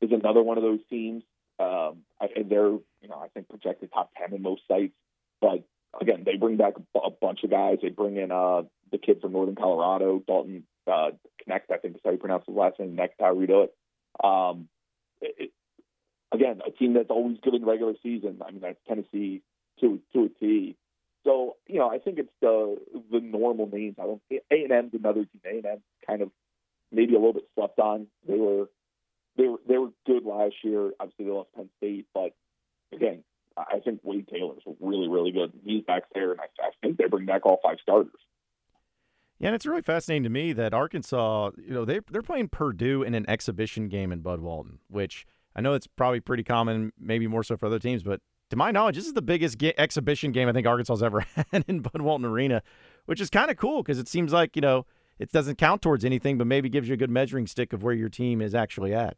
is 0.00 0.10
another 0.12 0.42
one 0.42 0.58
of 0.58 0.64
those 0.64 0.80
teams. 0.90 1.22
Um, 1.58 1.98
and 2.20 2.50
they're, 2.50 2.70
you 2.70 3.08
know, 3.08 3.20
I 3.22 3.28
think 3.28 3.48
projected 3.48 3.92
top 3.92 4.10
ten 4.18 4.34
in 4.34 4.42
most 4.42 4.62
sites. 4.66 4.94
But 5.40 5.64
again, 6.00 6.22
they 6.24 6.36
bring 6.36 6.56
back 6.56 6.74
a 6.94 7.10
bunch 7.10 7.44
of 7.44 7.50
guys. 7.50 7.78
They 7.82 7.90
bring 7.90 8.16
in 8.16 8.32
uh, 8.32 8.62
the 8.90 8.98
kid 8.98 9.20
from 9.20 9.32
Northern 9.32 9.54
Colorado, 9.54 10.22
Dalton 10.26 10.64
uh, 10.86 11.10
Knecht, 11.48 11.70
I 11.70 11.76
think 11.78 11.96
is 11.96 12.00
how 12.04 12.12
you 12.12 12.18
pronounce 12.18 12.44
his 12.46 12.56
last 12.56 12.78
name, 12.80 12.98
how 13.20 13.34
we 13.34 13.46
do 13.46 13.62
it. 13.62 13.74
It. 15.20 15.50
Again, 16.32 16.62
a 16.66 16.70
team 16.70 16.94
that's 16.94 17.10
always 17.10 17.36
good 17.42 17.54
in 17.54 17.64
regular 17.64 17.92
season. 18.02 18.40
I 18.46 18.50
mean, 18.50 18.62
that's 18.62 18.78
Tennessee 18.88 19.42
to 19.80 20.00
to 20.14 20.24
a 20.24 20.28
T. 20.40 20.76
So 21.24 21.56
you 21.68 21.78
know, 21.78 21.90
I 21.90 21.98
think 21.98 22.18
it's 22.18 22.32
the 22.40 22.78
the 23.10 23.20
normal 23.20 23.68
names. 23.68 23.96
I 24.00 24.04
don't. 24.04 24.22
A 24.30 24.40
and 24.50 24.72
M's 24.72 24.94
another 24.94 25.26
team. 25.26 25.40
A 25.44 25.56
and 25.58 25.66
M 25.66 25.82
kind 26.06 26.22
of 26.22 26.30
maybe 26.92 27.14
a 27.14 27.18
little 27.18 27.32
bit 27.32 27.48
slept 27.54 27.78
on. 27.78 28.06
They 28.28 28.36
were 28.36 28.66
they 29.36 29.48
were 29.48 29.58
they 29.66 29.78
were 29.78 29.88
good 30.06 30.24
last 30.24 30.54
year. 30.62 30.92
Obviously, 31.00 31.24
they 31.26 31.30
lost 31.30 31.50
Penn 31.54 31.68
State, 31.78 32.06
but 32.14 32.34
again, 32.92 33.24
I 33.56 33.80
think 33.80 34.00
Wade 34.02 34.28
Taylor's 34.28 34.62
really, 34.80 35.08
really 35.08 35.32
good. 35.32 35.52
He's 35.64 35.84
back 35.84 36.04
there, 36.14 36.32
and 36.32 36.40
I, 36.40 36.44
I 36.62 36.70
think 36.80 36.98
they 36.98 37.06
bring 37.06 37.26
back 37.26 37.44
all 37.44 37.60
five 37.62 37.78
starters. 37.82 38.12
Yeah, 39.38 39.48
and 39.48 39.56
it's 39.56 39.66
really 39.66 39.82
fascinating 39.82 40.22
to 40.22 40.30
me 40.30 40.52
that 40.52 40.72
Arkansas, 40.72 41.50
you 41.56 41.74
know, 41.74 41.84
they 41.84 42.00
they're 42.10 42.22
playing 42.22 42.48
Purdue 42.48 43.02
in 43.02 43.14
an 43.14 43.28
exhibition 43.28 43.88
game 43.88 44.12
in 44.12 44.20
Bud 44.20 44.40
Walton, 44.40 44.78
which 44.88 45.26
I 45.56 45.60
know 45.60 45.74
it's 45.74 45.86
probably 45.86 46.20
pretty 46.20 46.44
common, 46.44 46.92
maybe 46.98 47.26
more 47.26 47.42
so 47.42 47.56
for 47.56 47.66
other 47.66 47.78
teams, 47.78 48.02
but 48.02 48.20
to 48.50 48.56
my 48.56 48.70
knowledge, 48.70 48.96
this 48.96 49.06
is 49.06 49.14
the 49.14 49.22
biggest 49.22 49.56
ga- 49.56 49.74
exhibition 49.78 50.30
game 50.30 50.46
I 50.46 50.52
think 50.52 50.66
Arkansas's 50.66 51.02
ever 51.02 51.20
had 51.50 51.64
in 51.66 51.80
Bud 51.80 52.02
Walton 52.02 52.26
Arena, 52.26 52.62
which 53.06 53.20
is 53.20 53.30
kind 53.30 53.50
of 53.50 53.56
cool 53.56 53.82
because 53.82 53.98
it 53.98 54.08
seems 54.08 54.32
like 54.32 54.54
you 54.56 54.62
know 54.62 54.86
it 55.18 55.30
doesn't 55.32 55.56
count 55.56 55.82
towards 55.82 56.04
anything, 56.04 56.38
but 56.38 56.46
maybe 56.46 56.68
gives 56.68 56.88
you 56.88 56.94
a 56.94 56.96
good 56.96 57.10
measuring 57.10 57.46
stick 57.46 57.72
of 57.72 57.82
where 57.82 57.94
your 57.94 58.08
team 58.08 58.40
is 58.40 58.54
actually 58.54 58.94
at. 58.94 59.16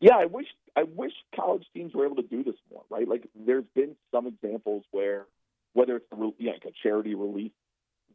Yeah, 0.00 0.16
I 0.16 0.26
wish 0.26 0.46
I 0.76 0.84
wish 0.84 1.12
college 1.34 1.64
teams 1.74 1.94
were 1.94 2.06
able 2.06 2.16
to 2.16 2.22
do 2.22 2.42
this 2.42 2.56
more, 2.70 2.82
right? 2.90 3.06
Like 3.06 3.28
there's 3.34 3.64
been 3.74 3.94
some 4.10 4.26
examples 4.26 4.84
where 4.90 5.26
whether 5.74 5.96
it's 5.96 6.06
the 6.10 6.32
yeah, 6.38 6.52
like 6.52 6.64
a 6.64 6.72
charity 6.82 7.14
relief 7.14 7.52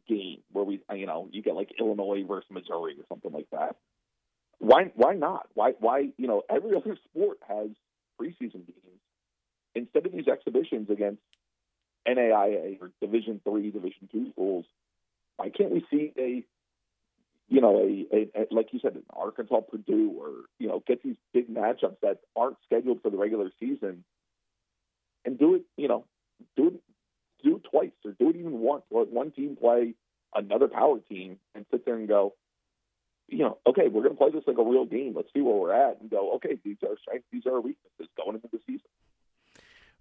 game 0.08 0.42
where 0.52 0.64
we 0.64 0.80
you 0.94 1.06
know 1.06 1.28
you 1.30 1.42
get 1.42 1.54
like 1.54 1.70
Illinois 1.78 2.24
versus 2.26 2.50
Missouri 2.50 2.96
or 2.98 3.04
something 3.08 3.32
like 3.32 3.48
that. 3.52 3.76
Why 4.58 4.90
why 4.94 5.14
not? 5.14 5.48
Why 5.54 5.72
why 5.78 6.10
you 6.16 6.26
know 6.26 6.42
every 6.50 6.72
other 6.76 6.96
sport 7.10 7.38
has 7.48 7.68
preseason 8.20 8.66
games 8.66 9.00
instead 9.74 10.06
of 10.06 10.12
these 10.12 10.28
exhibitions 10.28 10.90
against 10.90 11.22
NAIA 12.06 12.80
or 12.80 12.90
Division 13.00 13.40
three, 13.44 13.70
Division 13.70 14.08
two 14.10 14.30
schools. 14.32 14.64
Why 15.36 15.50
can't 15.50 15.70
we 15.70 15.86
see 15.90 16.12
a 16.18 16.44
you 17.48 17.60
know, 17.60 17.78
a, 17.78 18.06
a, 18.14 18.42
a, 18.42 18.46
like 18.50 18.68
you 18.72 18.80
said, 18.80 18.94
an 18.94 19.04
Arkansas 19.10 19.60
Purdue, 19.60 20.14
or 20.18 20.30
you 20.58 20.68
know, 20.68 20.82
get 20.86 21.02
these 21.02 21.16
big 21.32 21.48
matchups 21.48 21.96
that 22.02 22.18
aren't 22.36 22.58
scheduled 22.64 23.02
for 23.02 23.10
the 23.10 23.16
regular 23.16 23.50
season, 23.58 24.04
and 25.24 25.38
do 25.38 25.54
it. 25.54 25.62
You 25.76 25.88
know, 25.88 26.04
do 26.56 26.68
it, 26.68 26.74
do 27.42 27.56
it 27.56 27.62
twice, 27.70 27.92
or 28.04 28.12
do 28.12 28.30
it 28.30 28.36
even 28.36 28.58
once. 28.60 28.84
Let 28.90 29.08
one 29.08 29.30
team 29.30 29.56
play 29.56 29.94
another 30.34 30.68
power 30.68 30.98
team, 31.08 31.38
and 31.54 31.64
sit 31.70 31.86
there 31.86 31.96
and 31.96 32.06
go, 32.06 32.34
you 33.28 33.38
know, 33.38 33.58
okay, 33.66 33.88
we're 33.88 34.02
going 34.02 34.14
to 34.14 34.18
play 34.18 34.30
this 34.30 34.44
like 34.46 34.58
a 34.58 34.62
real 34.62 34.84
game. 34.84 35.14
Let's 35.16 35.28
see 35.34 35.40
where 35.40 35.54
we're 35.54 35.72
at, 35.72 36.00
and 36.00 36.10
go, 36.10 36.34
okay, 36.34 36.58
these 36.62 36.76
are 36.82 36.96
strengths, 37.00 37.26
these 37.32 37.46
are 37.46 37.54
our 37.54 37.60
weaknesses 37.60 38.08
going 38.16 38.36
into 38.36 38.48
the 38.52 38.60
season. 38.66 38.88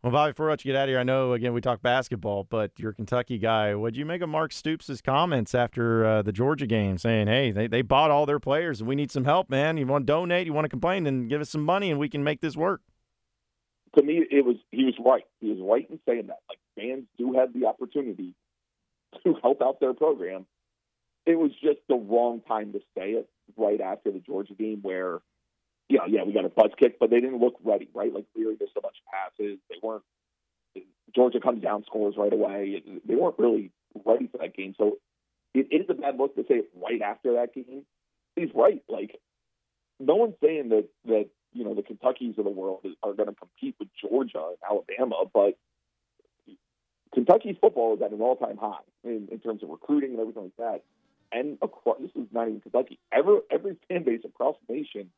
Well, 0.04 0.12
Bobby, 0.12 0.32
before 0.32 0.48
I 0.48 0.52
let 0.52 0.64
you 0.64 0.72
get 0.72 0.78
out 0.78 0.84
of 0.84 0.90
here, 0.90 1.00
I 1.00 1.04
know 1.04 1.34
again 1.34 1.54
we 1.54 1.62
talk 1.62 1.82
basketball, 1.82 2.44
but 2.44 2.72
you're 2.78 2.92
a 2.92 2.94
Kentucky 2.94 3.40
guy. 3.40 3.74
What'd 3.74 3.98
you 3.98 4.06
make 4.06 4.22
of 4.22 4.30
Mark 4.30 4.54
Stoops' 4.54 5.02
comments 5.02 5.56
after 5.56 6.06
uh, 6.06 6.22
the 6.22 6.32
Georgia 6.32 6.68
game, 6.68 7.00
saying, 7.00 7.26
"Hey, 7.28 7.50
they, 7.50 7.66
they 7.66 7.82
bought 7.82 8.12
all 8.12 8.28
their 8.28 8.40
players, 8.40 8.80
and 8.80 8.88
we 8.88 8.94
need 8.94 9.10
some 9.10 9.26
help, 9.26 9.50
man. 9.50 9.76
You 9.76 9.88
want 9.88 10.06
to 10.06 10.14
donate, 10.14 10.46
you 10.46 10.54
want 10.54 10.66
to 10.66 10.70
complain, 10.70 11.04
then 11.06 11.28
give 11.28 11.42
us 11.42 11.50
some 11.50 11.64
money, 11.64 11.90
and 11.90 12.00
we 12.00 12.10
can 12.10 12.24
make 12.24 12.42
this 12.42 12.56
work." 12.56 12.82
To 13.96 14.04
me, 14.04 14.24
it 14.30 14.46
was 14.46 14.58
he 14.72 14.86
was 14.86 14.94
right. 15.04 15.26
He 15.42 15.50
was 15.50 15.60
right 15.60 15.90
in 15.90 16.00
saying 16.08 16.28
that. 16.28 16.42
Like 16.48 16.60
fans 16.76 17.06
do 17.18 17.34
have 17.34 17.52
the 17.54 17.66
opportunity 17.66 18.36
to 19.24 19.36
help 19.42 19.64
out 19.64 19.80
their 19.80 19.96
program. 19.96 20.46
It 21.26 21.40
was 21.40 21.52
just 21.60 21.80
the 21.90 21.96
wrong 21.96 22.42
time 22.48 22.72
to 22.74 22.80
say 22.96 23.14
it 23.14 23.28
right 23.58 23.82
after 23.82 24.12
the 24.12 24.20
Georgia 24.20 24.54
game, 24.54 24.80
where 24.84 25.22
yeah, 25.89 26.02
yeah, 26.08 26.23
we 26.23 26.34
got 26.34 26.45
a 26.45 26.50
buzz 26.50 26.71
kick, 26.78 27.00
but 27.00 27.10
they 27.10 27.19
didn't 27.19 27.39
look 27.39 27.56
ready, 27.63 27.89
right? 27.93 28.13
Like 28.13 28.26
Leary 28.36 28.58
missed 28.60 28.73
a 28.78 28.82
bunch 28.82 28.97
of 29.06 29.12
passes. 29.12 29.60
They 29.69 29.78
weren't. 29.82 30.04
Georgia 31.15 31.39
comes 31.39 31.63
down, 31.63 31.84
scores 31.86 32.15
right 32.17 32.34
away. 32.34 32.84
They 33.06 33.15
weren't 33.15 33.39
really 33.39 33.71
ready 34.06 34.28
for 34.28 34.39
that 34.39 34.56
game. 34.56 34.76
So 34.78 34.97
it, 35.54 35.67
is 35.71 35.86
a 35.89 35.93
bad 35.93 36.17
look 36.17 36.36
to 36.36 36.43
say 36.43 36.56
it 36.56 36.69
right 36.76 37.02
after 37.02 37.34
that 37.34 37.54
game. 37.54 37.84
He's 38.36 38.50
right. 38.54 38.84
Like 38.89 39.17
no 40.00 40.15
one's 40.15 40.36
saying 40.43 40.69
that 40.69 40.89
that 41.06 41.30
you 41.54 41.63
know 41.63 41.73
the 41.73 41.84
Kentuckys 41.84 42.38
of 42.38 42.43
the 42.43 42.52
world 42.52 42.86
are 43.04 43.13
going 43.13 43.30
to 43.30 43.36
compete 43.36 43.76
with 43.80 43.89
Georgia 44.02 44.43
and 44.50 44.58
Alabama, 44.69 45.23
but 45.34 45.58
Kentucky's 47.13 47.56
football 47.60 47.95
is 47.95 48.02
at 48.02 48.12
an 48.12 48.21
all-time 48.21 48.58
high 48.58 48.84
in, 49.04 49.30
in 49.32 49.39
terms 49.39 49.63
of 49.63 49.69
recruiting 49.69 50.12
and 50.12 50.19
everything 50.19 50.43
like 50.43 50.58
that. 50.58 50.84
And 51.32 51.58
across, 51.62 51.97
this 52.00 52.12
is 52.15 52.28
not 52.32 52.47
even 52.47 52.62
Kentucky. 52.62 53.00
Every 53.12 53.39
every 53.50 53.78
fan 53.88 54.04
base 54.04 54.21
across 54.26 54.56
the 54.67 54.73
nation 54.76 55.10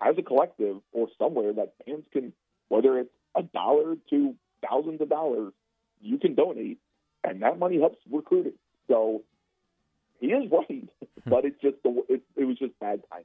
as 0.00 0.16
a 0.18 0.22
collective 0.22 0.76
or 0.92 1.08
somewhere 1.18 1.52
that 1.52 1.74
fans 1.84 2.04
can, 2.12 2.32
whether 2.68 2.98
it's 2.98 3.10
a 3.36 3.42
dollar 3.42 3.96
to 4.10 4.34
thousands 4.68 5.00
of 5.00 5.08
dollars, 5.08 5.52
you 6.00 6.18
can 6.18 6.34
donate, 6.34 6.78
and 7.24 7.42
that 7.42 7.58
money 7.58 7.78
helps 7.78 7.98
recruiting. 8.10 8.54
So 8.88 9.22
he 10.20 10.28
is 10.28 10.50
right, 10.50 10.88
but 11.26 11.44
it's 11.44 11.60
just 11.60 11.76
the 11.82 12.02
it, 12.08 12.22
it 12.36 12.44
was 12.44 12.58
just 12.58 12.78
bad 12.80 13.02
timing. 13.10 13.24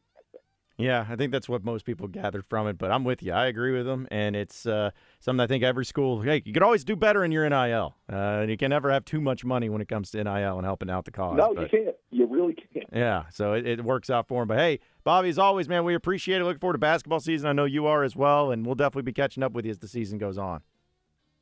Yeah, 0.78 1.06
I 1.08 1.16
think 1.16 1.32
that's 1.32 1.48
what 1.48 1.64
most 1.64 1.86
people 1.86 2.08
gathered 2.08 2.46
from 2.46 2.68
it. 2.68 2.78
But 2.78 2.92
I'm 2.92 3.04
with 3.04 3.22
you. 3.22 3.32
I 3.32 3.46
agree 3.46 3.72
with 3.72 3.86
them, 3.86 4.08
and 4.10 4.36
it's 4.36 4.66
uh, 4.66 4.90
something 5.20 5.40
I 5.40 5.48
think 5.48 5.64
every 5.64 5.86
school. 5.86 6.22
Hey, 6.22 6.42
you 6.46 6.54
could 6.54 6.64
always 6.64 6.84
do 6.84 6.96
better 6.96 7.24
in 7.24 7.32
your 7.32 7.48
NIL. 7.48 7.96
Uh, 8.12 8.46
you 8.48 8.58
can 8.58 8.72
never 8.72 8.92
have 8.92 9.06
too 9.06 9.22
much 9.22 9.46
money 9.46 9.70
when 9.70 9.82
it 9.82 9.88
comes 9.88 10.12
to 10.12 10.24
NIL 10.24 10.58
and 10.58 10.66
helping 10.66 10.90
out 10.90 11.06
the 11.06 11.12
cause. 11.12 11.38
No, 11.38 11.54
but, 11.54 11.72
you 11.72 11.84
can't. 11.84 11.96
You 12.10 12.23
really 12.34 12.54
can't. 12.54 12.88
Yeah, 12.92 13.24
so 13.30 13.54
it, 13.54 13.66
it 13.66 13.84
works 13.84 14.10
out 14.10 14.28
for 14.28 14.42
him. 14.42 14.48
But 14.48 14.58
hey, 14.58 14.80
Bobby, 15.04 15.30
as 15.30 15.40
always, 15.40 15.70
man, 15.70 15.84
we 15.84 15.96
appreciate 15.96 16.42
it. 16.42 16.44
Looking 16.44 16.60
forward 16.60 16.74
to 16.74 16.80
basketball 16.80 17.20
season. 17.20 17.48
I 17.48 17.54
know 17.54 17.66
you 17.66 17.86
are 17.86 18.04
as 18.04 18.16
well, 18.16 18.52
and 18.52 18.66
we'll 18.66 18.76
definitely 18.76 19.04
be 19.04 19.14
catching 19.14 19.44
up 19.44 19.54
with 19.54 19.66
you 19.66 19.72
as 19.72 19.80
the 19.80 19.88
season 19.88 20.18
goes 20.18 20.38
on. 20.38 20.62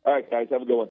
All 0.05 0.13
right, 0.13 0.29
guys, 0.29 0.47
have 0.51 0.61
a 0.61 0.65
good 0.65 0.77
one. 0.77 0.89